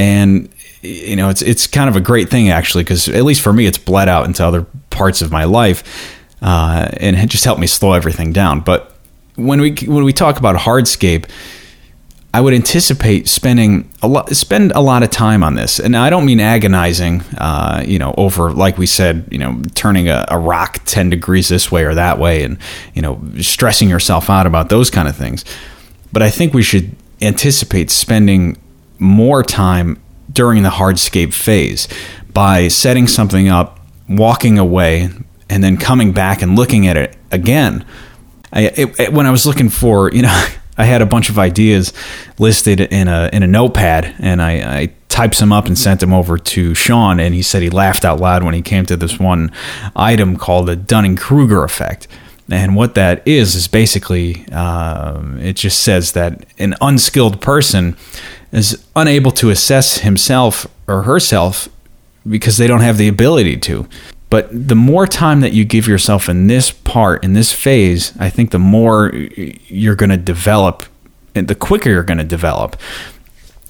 and 0.00 0.48
you 0.80 1.14
know 1.14 1.28
it's 1.28 1.42
it's 1.42 1.66
kind 1.66 1.90
of 1.90 1.94
a 1.94 2.00
great 2.00 2.30
thing 2.30 2.48
actually 2.48 2.82
because 2.82 3.06
at 3.08 3.22
least 3.22 3.42
for 3.42 3.52
me 3.52 3.66
it's 3.66 3.76
bled 3.76 4.08
out 4.08 4.24
into 4.24 4.44
other 4.44 4.64
parts 4.88 5.20
of 5.20 5.30
my 5.30 5.44
life 5.44 6.16
uh, 6.40 6.88
and 6.96 7.16
it 7.16 7.28
just 7.28 7.44
helped 7.44 7.60
me 7.60 7.66
slow 7.66 7.92
everything 7.92 8.32
down 8.32 8.60
but 8.60 8.96
when 9.36 9.60
we 9.60 9.74
when 9.86 10.04
we 10.04 10.12
talk 10.12 10.38
about 10.38 10.56
hardscape 10.56 11.28
I 12.32 12.40
would 12.40 12.54
anticipate 12.54 13.26
spending 13.26 13.90
a 14.02 14.08
lot 14.08 14.30
spend 14.36 14.70
a 14.76 14.80
lot 14.80 15.02
of 15.02 15.10
time 15.10 15.42
on 15.42 15.56
this, 15.56 15.80
and 15.80 15.96
I 15.96 16.10
don't 16.10 16.24
mean 16.24 16.38
agonizing, 16.38 17.22
uh, 17.38 17.82
you 17.84 17.98
know, 17.98 18.14
over 18.16 18.52
like 18.52 18.78
we 18.78 18.86
said, 18.86 19.26
you 19.32 19.38
know, 19.38 19.60
turning 19.74 20.08
a, 20.08 20.24
a, 20.28 20.38
rock 20.38 20.78
ten 20.84 21.10
degrees 21.10 21.48
this 21.48 21.72
way 21.72 21.84
or 21.84 21.92
that 21.94 22.20
way, 22.20 22.44
and 22.44 22.56
you 22.94 23.02
know, 23.02 23.20
stressing 23.40 23.88
yourself 23.88 24.30
out 24.30 24.46
about 24.46 24.68
those 24.68 24.90
kind 24.90 25.08
of 25.08 25.16
things. 25.16 25.44
But 26.12 26.22
I 26.22 26.30
think 26.30 26.54
we 26.54 26.62
should 26.62 26.94
anticipate 27.20 27.90
spending 27.90 28.56
more 29.00 29.42
time 29.42 30.00
during 30.32 30.62
the 30.62 30.70
hardscape 30.70 31.32
phase 31.32 31.88
by 32.32 32.68
setting 32.68 33.06
something 33.06 33.48
up, 33.48 33.80
walking 34.08 34.58
away, 34.58 35.10
and 35.48 35.64
then 35.64 35.76
coming 35.76 36.12
back 36.12 36.42
and 36.42 36.56
looking 36.56 36.86
at 36.86 36.96
it 36.96 37.16
again. 37.32 37.84
I, 38.52 38.62
it, 38.62 39.00
it, 39.00 39.12
when 39.12 39.26
I 39.26 39.30
was 39.30 39.46
looking 39.46 39.68
for, 39.68 40.10
you 40.12 40.22
know, 40.22 40.46
I 40.78 40.84
had 40.84 41.02
a 41.02 41.06
bunch 41.06 41.28
of 41.28 41.38
ideas 41.38 41.92
listed 42.38 42.80
in 42.80 43.06
a 43.06 43.28
in 43.34 43.42
a 43.42 43.46
notepad, 43.46 44.14
and 44.18 44.40
I, 44.40 44.80
I 44.80 44.92
typed 45.08 45.34
some 45.34 45.52
up 45.52 45.66
and 45.66 45.76
sent 45.78 46.00
them 46.00 46.14
over 46.14 46.38
to 46.38 46.74
Sean, 46.74 47.20
and 47.20 47.34
he 47.34 47.42
said 47.42 47.60
he 47.60 47.68
laughed 47.68 48.02
out 48.02 48.18
loud 48.18 48.44
when 48.44 48.54
he 48.54 48.62
came 48.62 48.86
to 48.86 48.96
this 48.96 49.18
one 49.18 49.52
item 49.94 50.38
called 50.38 50.68
the 50.68 50.76
Dunning 50.76 51.16
Kruger 51.16 51.64
effect. 51.64 52.08
And 52.50 52.74
what 52.74 52.94
that 52.94 53.26
is 53.28 53.54
is 53.54 53.68
basically 53.68 54.48
um, 54.48 55.38
it 55.40 55.54
just 55.56 55.80
says 55.82 56.12
that 56.12 56.46
an 56.58 56.74
unskilled 56.80 57.40
person 57.42 57.96
is 58.52 58.84
unable 58.96 59.30
to 59.32 59.50
assess 59.50 59.98
himself 59.98 60.66
or 60.86 61.02
herself 61.02 61.68
because 62.28 62.56
they 62.56 62.66
don't 62.66 62.80
have 62.80 62.98
the 62.98 63.08
ability 63.08 63.56
to. 63.56 63.88
But 64.28 64.48
the 64.68 64.76
more 64.76 65.06
time 65.06 65.40
that 65.40 65.52
you 65.52 65.64
give 65.64 65.88
yourself 65.88 66.28
in 66.28 66.46
this 66.46 66.70
part, 66.70 67.24
in 67.24 67.32
this 67.32 67.52
phase, 67.52 68.16
I 68.18 68.30
think 68.30 68.52
the 68.52 68.58
more 68.58 69.12
you're 69.12 69.96
going 69.96 70.10
to 70.10 70.16
develop, 70.16 70.84
and 71.34 71.48
the 71.48 71.54
quicker 71.54 71.90
you're 71.90 72.04
going 72.04 72.18
to 72.18 72.24
develop. 72.24 72.76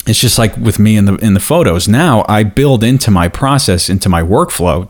It's 0.07 0.21
just 0.21 0.38
like 0.38 0.57
with 0.57 0.79
me 0.79 0.97
in 0.97 1.05
the 1.05 1.14
in 1.16 1.35
the 1.35 1.40
photos. 1.40 1.87
Now 1.88 2.25
I 2.29 2.43
build 2.43 2.83
into 2.83 3.11
my 3.11 3.29
process, 3.29 3.88
into 3.88 4.09
my 4.09 4.23
workflow, 4.23 4.88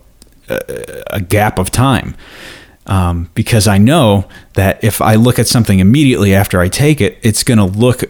a, 0.48 1.02
a 1.14 1.20
gap 1.20 1.58
of 1.58 1.70
time. 1.70 2.16
Um, 2.86 3.30
because 3.34 3.68
I 3.68 3.78
know 3.78 4.26
that 4.54 4.82
if 4.82 5.00
I 5.00 5.14
look 5.14 5.38
at 5.38 5.46
something 5.46 5.78
immediately 5.78 6.34
after 6.34 6.60
I 6.60 6.68
take 6.68 7.00
it, 7.00 7.18
it's 7.22 7.44
going 7.44 7.58
to 7.58 7.64
look 7.64 8.02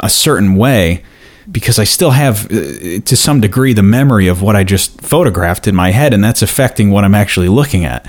a 0.00 0.08
certain 0.08 0.56
way 0.56 1.02
because 1.50 1.78
I 1.78 1.84
still 1.84 2.10
have, 2.10 2.46
uh, 2.46 3.00
to 3.00 3.16
some 3.16 3.40
degree, 3.40 3.72
the 3.72 3.82
memory 3.82 4.28
of 4.28 4.40
what 4.42 4.54
I 4.56 4.64
just 4.64 5.00
photographed 5.00 5.66
in 5.66 5.74
my 5.74 5.90
head, 5.90 6.14
and 6.14 6.22
that's 6.22 6.42
affecting 6.42 6.90
what 6.90 7.04
I'm 7.04 7.14
actually 7.14 7.48
looking 7.48 7.84
at. 7.84 8.06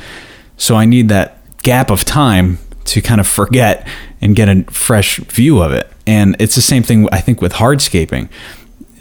So 0.58 0.76
I 0.76 0.86
need 0.86 1.10
that 1.10 1.38
gap 1.64 1.90
of 1.90 2.06
time 2.06 2.60
to 2.86 3.02
kind 3.02 3.22
of 3.22 3.28
forget 3.28 3.88
and 4.22 4.36
get 4.36 4.50
a 4.50 4.64
fresh 4.72 5.18
view 5.18 5.62
of 5.62 5.72
it. 5.72 5.92
And 6.06 6.36
it's 6.40 6.56
the 6.56 6.62
same 6.62 6.84
thing, 6.84 7.08
I 7.12 7.22
think, 7.22 7.42
with 7.42 7.54
hardscaping. 7.54 8.30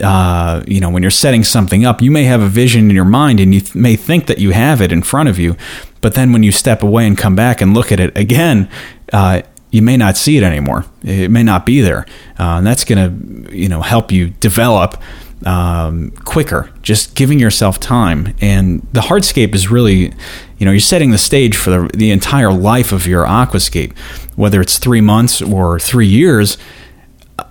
Uh, 0.03 0.63
you 0.67 0.81
know, 0.81 0.89
when 0.89 1.03
you're 1.03 1.11
setting 1.11 1.45
something 1.45 1.85
up, 1.85 2.01
you 2.01 2.11
may 2.11 2.25
have 2.25 2.41
a 2.41 2.49
vision 2.49 2.89
in 2.89 2.97
your 2.97 3.05
mind 3.05 3.41
and 3.41 3.53
you 3.53 3.61
th- 3.61 3.75
may 3.75 3.97
think 3.97 4.27
that 4.27 4.39
you 4.39 4.53
have 4.53 4.81
it 4.81 4.93
in 4.93 5.03
front 5.03 5.29
of 5.29 5.39
you. 5.39 5.57
But 6.01 6.15
then 6.15 6.33
when 6.33 6.43
you 6.43 6.53
step 6.53 6.83
away 6.83 7.07
and 7.07 7.19
come 7.19 7.37
back 7.37 7.61
and 7.61 7.75
look 7.75 7.93
at 7.93 8.01
it 8.01 8.17
again, 8.17 8.71
uh, 9.13 9.43
you 9.71 9.83
may 9.83 9.97
not 9.97 10.17
see 10.17 10.37
it 10.37 10.43
anymore. 10.43 10.85
It 11.03 11.31
may 11.31 11.43
not 11.43 11.65
be 11.65 11.81
there, 11.81 12.07
uh, 12.39 12.59
and 12.59 12.67
that's 12.67 12.85
going 12.85 13.47
to 13.47 13.57
you 13.57 13.69
know 13.69 13.83
help 13.83 14.11
you 14.11 14.31
develop 14.31 15.01
um, 15.47 16.11
quicker. 16.25 16.71
Just 16.83 17.15
giving 17.15 17.39
yourself 17.39 17.79
time, 17.79 18.35
and 18.41 18.87
the 18.93 19.01
hardscape 19.01 19.55
is 19.55 19.71
really, 19.71 20.13
you 20.59 20.67
know, 20.67 20.71
you're 20.71 20.81
setting 20.81 21.11
the 21.11 21.19
stage 21.19 21.57
for 21.57 21.71
the, 21.71 21.91
the 21.95 22.11
entire 22.11 22.53
life 22.53 22.93
of 22.93 23.07
your 23.07 23.25
aquascape, 23.25 23.97
whether 24.37 24.61
it's 24.61 24.79
three 24.79 25.01
months 25.01 25.41
or 25.41 25.79
three 25.79 26.07
years. 26.07 26.59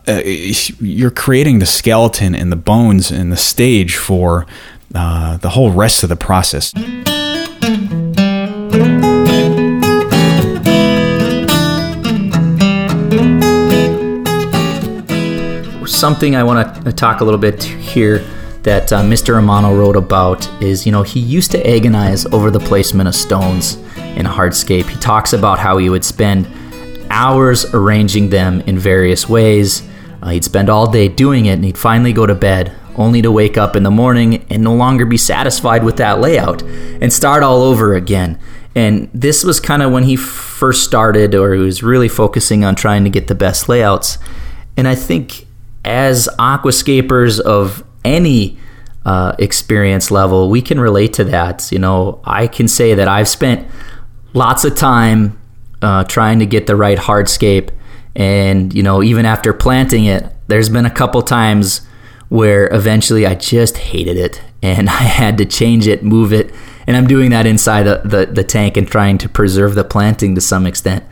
Uh, 0.07 0.21
you're 0.23 1.11
creating 1.11 1.59
the 1.59 1.65
skeleton 1.65 2.35
and 2.35 2.51
the 2.51 2.55
bones 2.55 3.11
and 3.11 3.31
the 3.31 3.37
stage 3.37 3.95
for 3.95 4.45
uh, 4.93 5.37
the 5.37 5.49
whole 5.49 5.71
rest 5.71 6.03
of 6.03 6.09
the 6.09 6.15
process. 6.15 6.73
Something 15.99 16.37
I 16.37 16.43
want 16.43 16.85
to 16.85 16.93
talk 16.93 17.19
a 17.19 17.25
little 17.25 17.37
bit 17.37 17.61
here 17.61 18.19
that 18.63 18.93
uh, 18.93 19.01
Mr. 19.01 19.37
Amano 19.37 19.77
wrote 19.77 19.97
about 19.97 20.49
is, 20.63 20.85
you 20.85 20.93
know, 20.93 21.03
he 21.03 21.19
used 21.19 21.51
to 21.51 21.69
agonize 21.69 22.25
over 22.27 22.49
the 22.49 22.59
placement 22.61 23.09
of 23.09 23.15
stones 23.15 23.75
in 24.15 24.25
a 24.25 24.29
hardscape. 24.29 24.87
He 24.87 24.97
talks 24.99 25.33
about 25.33 25.59
how 25.59 25.77
he 25.77 25.89
would 25.89 26.05
spend 26.05 26.47
hours 27.09 27.65
arranging 27.73 28.29
them 28.29 28.61
in 28.61 28.79
various 28.79 29.27
ways. 29.27 29.85
Uh, 30.23 30.29
he'd 30.29 30.45
spend 30.45 30.69
all 30.69 30.89
day 30.89 31.09
doing 31.09 31.47
it 31.47 31.55
and 31.55 31.65
he'd 31.65 31.77
finally 31.77 32.13
go 32.13 32.25
to 32.25 32.33
bed, 32.33 32.73
only 32.95 33.21
to 33.21 33.29
wake 33.29 33.57
up 33.57 33.75
in 33.75 33.83
the 33.83 33.91
morning 33.91 34.45
and 34.49 34.63
no 34.63 34.73
longer 34.73 35.05
be 35.05 35.17
satisfied 35.17 35.83
with 35.83 35.97
that 35.97 36.21
layout 36.21 36.61
and 36.63 37.11
start 37.11 37.43
all 37.43 37.61
over 37.61 37.93
again. 37.93 38.39
And 38.73 39.09
this 39.13 39.43
was 39.43 39.59
kind 39.59 39.83
of 39.83 39.91
when 39.91 40.03
he 40.03 40.15
first 40.15 40.85
started, 40.85 41.35
or 41.35 41.53
he 41.55 41.59
was 41.61 41.83
really 41.83 42.07
focusing 42.07 42.63
on 42.63 42.75
trying 42.75 43.03
to 43.03 43.09
get 43.09 43.27
the 43.27 43.35
best 43.35 43.67
layouts. 43.67 44.17
And 44.77 44.87
I 44.87 44.95
think 44.95 45.45
as 45.85 46.29
aquascapers 46.39 47.39
of 47.39 47.83
any 48.03 48.57
uh, 49.05 49.35
experience 49.39 50.11
level, 50.11 50.49
we 50.49 50.61
can 50.61 50.79
relate 50.79 51.13
to 51.13 51.23
that. 51.25 51.71
You 51.71 51.79
know, 51.79 52.21
I 52.23 52.47
can 52.47 52.67
say 52.67 52.93
that 52.95 53.07
I've 53.07 53.27
spent 53.27 53.67
lots 54.33 54.65
of 54.65 54.75
time 54.75 55.39
uh, 55.81 56.03
trying 56.05 56.39
to 56.39 56.45
get 56.45 56.67
the 56.67 56.75
right 56.75 56.97
hardscape, 56.97 57.69
and 58.15 58.73
you 58.73 58.83
know, 58.83 59.01
even 59.01 59.25
after 59.25 59.53
planting 59.53 60.05
it, 60.05 60.25
there's 60.47 60.69
been 60.69 60.85
a 60.85 60.91
couple 60.91 61.21
times 61.21 61.81
where 62.27 62.67
eventually 62.73 63.25
I 63.25 63.35
just 63.35 63.77
hated 63.77 64.17
it, 64.17 64.41
and 64.61 64.89
I 64.89 65.03
had 65.03 65.37
to 65.37 65.45
change 65.45 65.87
it, 65.87 66.03
move 66.03 66.33
it, 66.33 66.53
and 66.85 66.97
I'm 66.97 67.07
doing 67.07 67.31
that 67.31 67.45
inside 67.45 67.83
the, 67.83 68.01
the, 68.03 68.25
the 68.25 68.43
tank 68.43 68.77
and 68.77 68.87
trying 68.87 69.17
to 69.19 69.29
preserve 69.29 69.75
the 69.75 69.83
planting 69.83 70.35
to 70.35 70.41
some 70.41 70.67
extent 70.67 71.03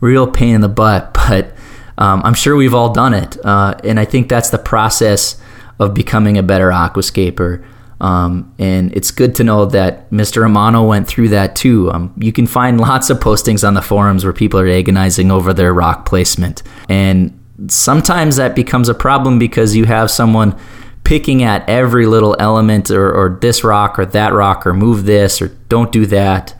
real 0.00 0.26
pain 0.26 0.54
in 0.54 0.60
the 0.60 0.68
butt, 0.68 1.14
but 1.28 1.52
um, 1.98 2.22
I'm 2.24 2.34
sure 2.34 2.56
we've 2.56 2.74
all 2.74 2.92
done 2.92 3.14
it. 3.14 3.44
Uh, 3.44 3.74
and 3.84 3.98
I 3.98 4.04
think 4.04 4.28
that's 4.28 4.50
the 4.50 4.58
process 4.58 5.40
of 5.78 5.94
becoming 5.94 6.38
a 6.38 6.42
better 6.42 6.70
aquascaper. 6.70 7.64
Um, 8.00 8.54
and 8.58 8.92
it's 8.94 9.10
good 9.10 9.34
to 9.36 9.44
know 9.44 9.64
that 9.66 10.10
Mr. 10.10 10.46
Amano 10.46 10.86
went 10.86 11.06
through 11.08 11.30
that 11.30 11.56
too. 11.56 11.90
Um, 11.90 12.12
you 12.18 12.32
can 12.32 12.46
find 12.46 12.80
lots 12.80 13.10
of 13.10 13.18
postings 13.18 13.66
on 13.66 13.74
the 13.74 13.82
forums 13.82 14.24
where 14.24 14.32
people 14.32 14.60
are 14.60 14.68
agonizing 14.68 15.30
over 15.30 15.52
their 15.52 15.72
rock 15.72 16.06
placement. 16.06 16.62
And 16.88 17.38
sometimes 17.68 18.36
that 18.36 18.54
becomes 18.54 18.88
a 18.88 18.94
problem 18.94 19.38
because 19.38 19.74
you 19.74 19.86
have 19.86 20.10
someone 20.10 20.58
picking 21.04 21.42
at 21.42 21.66
every 21.68 22.04
little 22.04 22.36
element 22.38 22.90
or, 22.90 23.10
or 23.12 23.38
this 23.40 23.62
rock 23.62 23.98
or 23.98 24.04
that 24.04 24.32
rock 24.32 24.66
or 24.66 24.74
move 24.74 25.04
this 25.04 25.40
or 25.40 25.48
don't 25.68 25.92
do 25.92 26.04
that. 26.06 26.54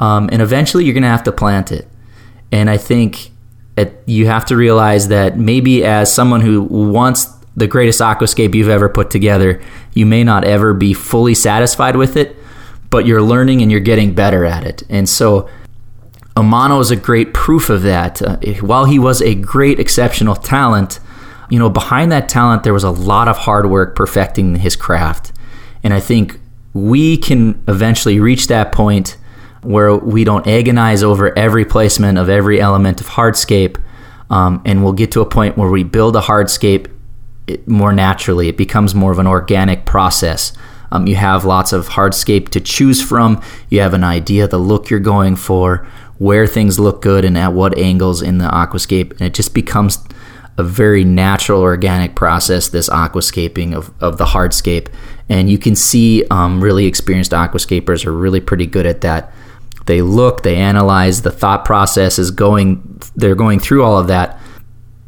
Um, 0.00 0.30
and 0.32 0.42
eventually 0.42 0.84
you're 0.84 0.94
going 0.94 1.02
to 1.02 1.08
have 1.08 1.24
to 1.24 1.32
plant 1.32 1.70
it. 1.70 1.86
And 2.50 2.68
I 2.68 2.76
think 2.76 3.31
it, 3.76 4.02
you 4.06 4.26
have 4.26 4.44
to 4.46 4.56
realize 4.56 5.08
that 5.08 5.38
maybe 5.38 5.84
as 5.84 6.12
someone 6.12 6.40
who 6.40 6.62
wants 6.62 7.26
the 7.56 7.66
greatest 7.66 8.00
aquascape 8.00 8.54
you've 8.54 8.68
ever 8.68 8.88
put 8.88 9.10
together, 9.10 9.60
you 9.94 10.06
may 10.06 10.24
not 10.24 10.44
ever 10.44 10.74
be 10.74 10.94
fully 10.94 11.34
satisfied 11.34 11.96
with 11.96 12.16
it, 12.16 12.36
but 12.90 13.06
you're 13.06 13.22
learning 13.22 13.62
and 13.62 13.70
you're 13.70 13.80
getting 13.80 14.14
better 14.14 14.44
at 14.44 14.64
it. 14.64 14.82
And 14.88 15.08
so 15.08 15.48
Amano 16.36 16.80
is 16.80 16.90
a 16.90 16.96
great 16.96 17.34
proof 17.34 17.70
of 17.70 17.82
that. 17.82 18.22
Uh, 18.22 18.36
while 18.60 18.84
he 18.84 18.98
was 18.98 19.20
a 19.20 19.34
great, 19.34 19.78
exceptional 19.78 20.34
talent, 20.34 20.98
you 21.50 21.58
know, 21.58 21.68
behind 21.68 22.10
that 22.12 22.28
talent, 22.28 22.62
there 22.62 22.72
was 22.72 22.84
a 22.84 22.90
lot 22.90 23.28
of 23.28 23.36
hard 23.36 23.68
work 23.68 23.94
perfecting 23.94 24.56
his 24.56 24.76
craft. 24.76 25.32
And 25.82 25.92
I 25.92 26.00
think 26.00 26.38
we 26.72 27.18
can 27.18 27.62
eventually 27.68 28.18
reach 28.18 28.46
that 28.46 28.72
point 28.72 29.18
where 29.62 29.94
we 29.94 30.24
don't 30.24 30.46
agonize 30.46 31.02
over 31.02 31.36
every 31.38 31.64
placement 31.64 32.18
of 32.18 32.28
every 32.28 32.60
element 32.60 33.00
of 33.00 33.08
hardscape. 33.08 33.80
Um, 34.30 34.62
and 34.64 34.82
we'll 34.82 34.92
get 34.92 35.12
to 35.12 35.20
a 35.20 35.26
point 35.26 35.56
where 35.56 35.70
we 35.70 35.84
build 35.84 36.16
a 36.16 36.20
hardscape 36.20 36.90
more 37.66 37.92
naturally. 37.92 38.48
It 38.48 38.56
becomes 38.56 38.94
more 38.94 39.12
of 39.12 39.18
an 39.18 39.26
organic 39.26 39.84
process. 39.84 40.52
Um, 40.90 41.06
you 41.06 41.16
have 41.16 41.44
lots 41.44 41.72
of 41.72 41.88
hardscape 41.88 42.50
to 42.50 42.60
choose 42.60 43.02
from. 43.02 43.42
You 43.70 43.80
have 43.80 43.94
an 43.94 44.04
idea 44.04 44.46
the 44.46 44.58
look 44.58 44.90
you're 44.90 45.00
going 45.00 45.36
for, 45.36 45.86
where 46.18 46.46
things 46.46 46.78
look 46.78 47.00
good, 47.00 47.24
and 47.24 47.36
at 47.38 47.52
what 47.52 47.76
angles 47.78 48.20
in 48.20 48.38
the 48.38 48.44
aquascape. 48.44 49.12
And 49.12 49.22
it 49.22 49.34
just 49.34 49.54
becomes 49.54 49.98
a 50.58 50.62
very 50.62 51.02
natural, 51.02 51.62
organic 51.62 52.14
process, 52.14 52.68
this 52.68 52.90
aquascaping 52.90 53.74
of, 53.74 53.90
of 54.02 54.18
the 54.18 54.26
hardscape. 54.26 54.88
And 55.28 55.50
you 55.50 55.56
can 55.56 55.74
see 55.74 56.26
um, 56.30 56.62
really 56.62 56.84
experienced 56.84 57.32
aquascapers 57.32 58.04
are 58.04 58.12
really 58.12 58.40
pretty 58.40 58.66
good 58.66 58.84
at 58.84 59.00
that. 59.00 59.32
They 59.86 60.02
look, 60.02 60.42
they 60.42 60.56
analyze, 60.56 61.22
the 61.22 61.30
thought 61.30 61.64
process 61.64 62.18
is 62.18 62.30
going, 62.30 63.00
they're 63.16 63.34
going 63.34 63.60
through 63.60 63.82
all 63.82 63.98
of 63.98 64.08
that 64.08 64.38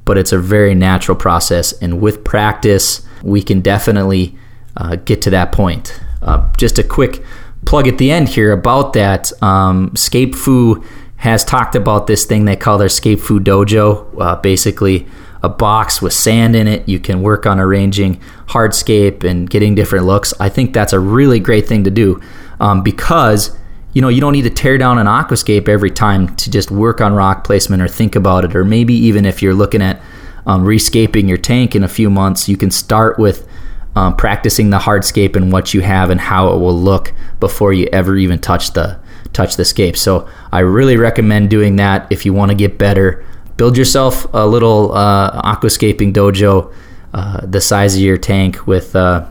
but 0.04 0.18
it's 0.18 0.32
a 0.32 0.38
very 0.38 0.74
natural 0.74 1.16
process. 1.16 1.72
And 1.72 2.00
with 2.00 2.24
practice, 2.24 3.06
we 3.22 3.42
can 3.42 3.60
definitely 3.60 4.36
uh, 4.76 4.96
get 4.96 5.22
to 5.22 5.30
that 5.30 5.52
point. 5.52 5.98
Uh, 6.22 6.50
just 6.56 6.78
a 6.78 6.84
quick 6.84 7.22
plug 7.64 7.88
at 7.88 7.98
the 7.98 8.10
end 8.10 8.28
here 8.28 8.52
about 8.52 8.92
that. 8.94 9.30
Um, 9.42 9.94
Scape 9.96 10.34
Fu 10.34 10.84
has 11.16 11.44
talked 11.44 11.74
about 11.74 12.06
this 12.06 12.26
thing 12.26 12.44
they 12.44 12.56
call 12.56 12.76
their 12.78 12.88
Scape 12.88 13.20
Fu 13.20 13.40
Dojo. 13.40 14.20
Uh, 14.20 14.36
basically, 14.36 15.06
a 15.42 15.48
box 15.48 16.02
with 16.02 16.12
sand 16.12 16.56
in 16.56 16.66
it. 16.66 16.88
You 16.88 16.98
can 16.98 17.22
work 17.22 17.46
on 17.46 17.60
arranging 17.60 18.20
hardscape 18.46 19.24
and 19.24 19.48
getting 19.48 19.74
different 19.74 20.06
looks. 20.06 20.34
I 20.38 20.48
think 20.48 20.72
that's 20.72 20.92
a 20.92 21.00
really 21.00 21.40
great 21.40 21.66
thing 21.66 21.84
to 21.84 21.90
do 21.90 22.20
um, 22.60 22.82
because 22.82 23.56
you 23.94 24.02
know, 24.02 24.08
you 24.08 24.20
don't 24.20 24.32
need 24.32 24.42
to 24.42 24.50
tear 24.50 24.76
down 24.76 24.98
an 24.98 25.06
aquascape 25.06 25.68
every 25.68 25.90
time 25.90 26.34
to 26.36 26.50
just 26.50 26.70
work 26.70 27.00
on 27.00 27.14
rock 27.14 27.44
placement 27.44 27.80
or 27.80 27.88
think 27.88 28.16
about 28.16 28.44
it. 28.44 28.54
Or 28.54 28.64
maybe 28.64 28.92
even 28.92 29.24
if 29.24 29.40
you're 29.40 29.54
looking 29.54 29.80
at 29.80 30.02
um, 30.46 30.64
rescaping 30.64 31.28
your 31.28 31.38
tank 31.38 31.76
in 31.76 31.84
a 31.84 31.88
few 31.88 32.10
months, 32.10 32.48
you 32.48 32.56
can 32.56 32.72
start 32.72 33.18
with 33.18 33.48
um, 33.94 34.16
practicing 34.16 34.70
the 34.70 34.78
hardscape 34.78 35.36
and 35.36 35.52
what 35.52 35.72
you 35.72 35.80
have 35.80 36.10
and 36.10 36.20
how 36.20 36.52
it 36.52 36.58
will 36.58 36.76
look 36.76 37.14
before 37.38 37.72
you 37.72 37.86
ever 37.92 38.16
even 38.16 38.40
touch 38.40 38.72
the 38.72 38.98
touch 39.32 39.56
the 39.56 39.64
scape. 39.64 39.96
So 39.96 40.28
I 40.52 40.60
really 40.60 40.96
recommend 40.96 41.50
doing 41.50 41.76
that 41.76 42.10
if 42.10 42.26
you 42.26 42.32
want 42.32 42.50
to 42.50 42.56
get 42.56 42.78
better. 42.78 43.24
Build 43.56 43.76
yourself 43.76 44.26
a 44.32 44.46
little 44.46 44.92
uh, 44.92 45.54
aquascaping 45.54 46.12
dojo, 46.12 46.74
uh, 47.12 47.46
the 47.46 47.60
size 47.60 47.94
of 47.94 48.02
your 48.02 48.18
tank 48.18 48.66
with 48.66 48.96
uh, 48.96 49.28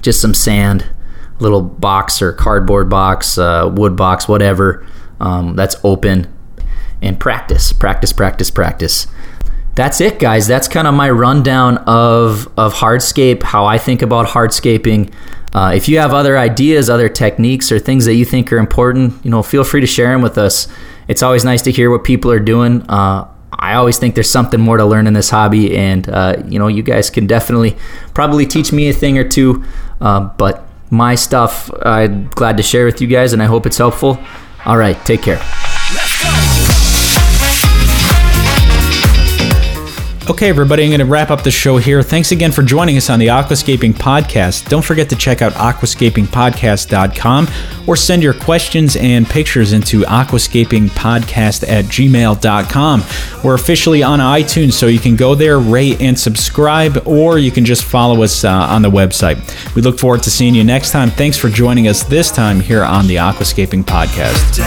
just 0.00 0.20
some 0.20 0.34
sand 0.34 0.88
little 1.40 1.62
box 1.62 2.22
or 2.22 2.32
cardboard 2.32 2.88
box, 2.88 3.38
uh, 3.38 3.70
wood 3.72 3.96
box, 3.96 4.28
whatever 4.28 4.86
um, 5.20 5.56
that's 5.56 5.76
open, 5.84 6.32
and 7.02 7.18
practice, 7.18 7.72
practice, 7.72 8.12
practice, 8.12 8.50
practice. 8.50 9.06
That's 9.74 10.00
it, 10.00 10.18
guys. 10.18 10.46
That's 10.46 10.68
kind 10.68 10.86
of 10.86 10.94
my 10.94 11.08
rundown 11.10 11.78
of 11.78 12.48
of 12.56 12.74
hardscape, 12.74 13.42
how 13.42 13.64
I 13.64 13.78
think 13.78 14.02
about 14.02 14.26
hardscaping. 14.28 15.12
Uh, 15.52 15.72
if 15.74 15.88
you 15.88 15.98
have 15.98 16.12
other 16.12 16.38
ideas, 16.38 16.88
other 16.90 17.08
techniques, 17.08 17.72
or 17.72 17.78
things 17.78 18.04
that 18.04 18.14
you 18.14 18.24
think 18.24 18.52
are 18.52 18.58
important, 18.58 19.24
you 19.24 19.30
know, 19.30 19.42
feel 19.42 19.64
free 19.64 19.80
to 19.80 19.86
share 19.86 20.12
them 20.12 20.22
with 20.22 20.38
us. 20.38 20.68
It's 21.08 21.22
always 21.22 21.44
nice 21.44 21.62
to 21.62 21.72
hear 21.72 21.90
what 21.90 22.04
people 22.04 22.30
are 22.30 22.38
doing. 22.40 22.82
Uh, 22.88 23.26
I 23.52 23.74
always 23.74 23.98
think 23.98 24.14
there's 24.14 24.30
something 24.30 24.60
more 24.60 24.76
to 24.76 24.84
learn 24.84 25.06
in 25.06 25.12
this 25.12 25.30
hobby, 25.30 25.76
and 25.76 26.08
uh, 26.08 26.42
you 26.46 26.58
know, 26.58 26.68
you 26.68 26.82
guys 26.82 27.10
can 27.10 27.26
definitely 27.26 27.76
probably 28.14 28.46
teach 28.46 28.72
me 28.72 28.88
a 28.88 28.92
thing 28.92 29.18
or 29.18 29.28
two. 29.28 29.64
Uh, 30.00 30.20
but 30.20 30.66
my 30.90 31.14
stuff. 31.14 31.70
I'm 31.82 32.28
glad 32.28 32.56
to 32.58 32.62
share 32.62 32.84
with 32.84 33.00
you 33.00 33.06
guys, 33.06 33.32
and 33.32 33.42
I 33.42 33.46
hope 33.46 33.66
it's 33.66 33.78
helpful. 33.78 34.18
All 34.66 34.76
right, 34.76 34.96
take 35.04 35.22
care. 35.22 35.40
Okay, 40.30 40.48
everybody, 40.48 40.84
I'm 40.84 40.90
going 40.90 41.00
to 41.00 41.06
wrap 41.06 41.32
up 41.32 41.42
the 41.42 41.50
show 41.50 41.76
here. 41.78 42.04
Thanks 42.04 42.30
again 42.30 42.52
for 42.52 42.62
joining 42.62 42.96
us 42.96 43.10
on 43.10 43.18
the 43.18 43.26
Aquascaping 43.26 43.94
Podcast. 43.94 44.68
Don't 44.68 44.84
forget 44.84 45.10
to 45.10 45.16
check 45.16 45.42
out 45.42 45.54
aquascapingpodcast.com 45.54 47.48
or 47.88 47.96
send 47.96 48.22
your 48.22 48.34
questions 48.34 48.94
and 48.94 49.26
pictures 49.26 49.72
into 49.72 50.02
aquascapingpodcast 50.02 51.68
at 51.68 51.86
gmail.com. 51.86 53.02
We're 53.42 53.54
officially 53.54 54.04
on 54.04 54.20
iTunes, 54.20 54.74
so 54.74 54.86
you 54.86 55.00
can 55.00 55.16
go 55.16 55.34
there, 55.34 55.58
rate, 55.58 56.00
and 56.00 56.16
subscribe, 56.16 57.02
or 57.08 57.38
you 57.38 57.50
can 57.50 57.64
just 57.64 57.82
follow 57.82 58.22
us 58.22 58.44
uh, 58.44 58.52
on 58.52 58.82
the 58.82 58.90
website. 58.90 59.74
We 59.74 59.82
look 59.82 59.98
forward 59.98 60.22
to 60.22 60.30
seeing 60.30 60.54
you 60.54 60.62
next 60.62 60.92
time. 60.92 61.10
Thanks 61.10 61.38
for 61.38 61.48
joining 61.48 61.88
us 61.88 62.04
this 62.04 62.30
time 62.30 62.60
here 62.60 62.84
on 62.84 63.08
the 63.08 63.16
Aquascaping 63.16 63.82
Podcast. 63.82 64.60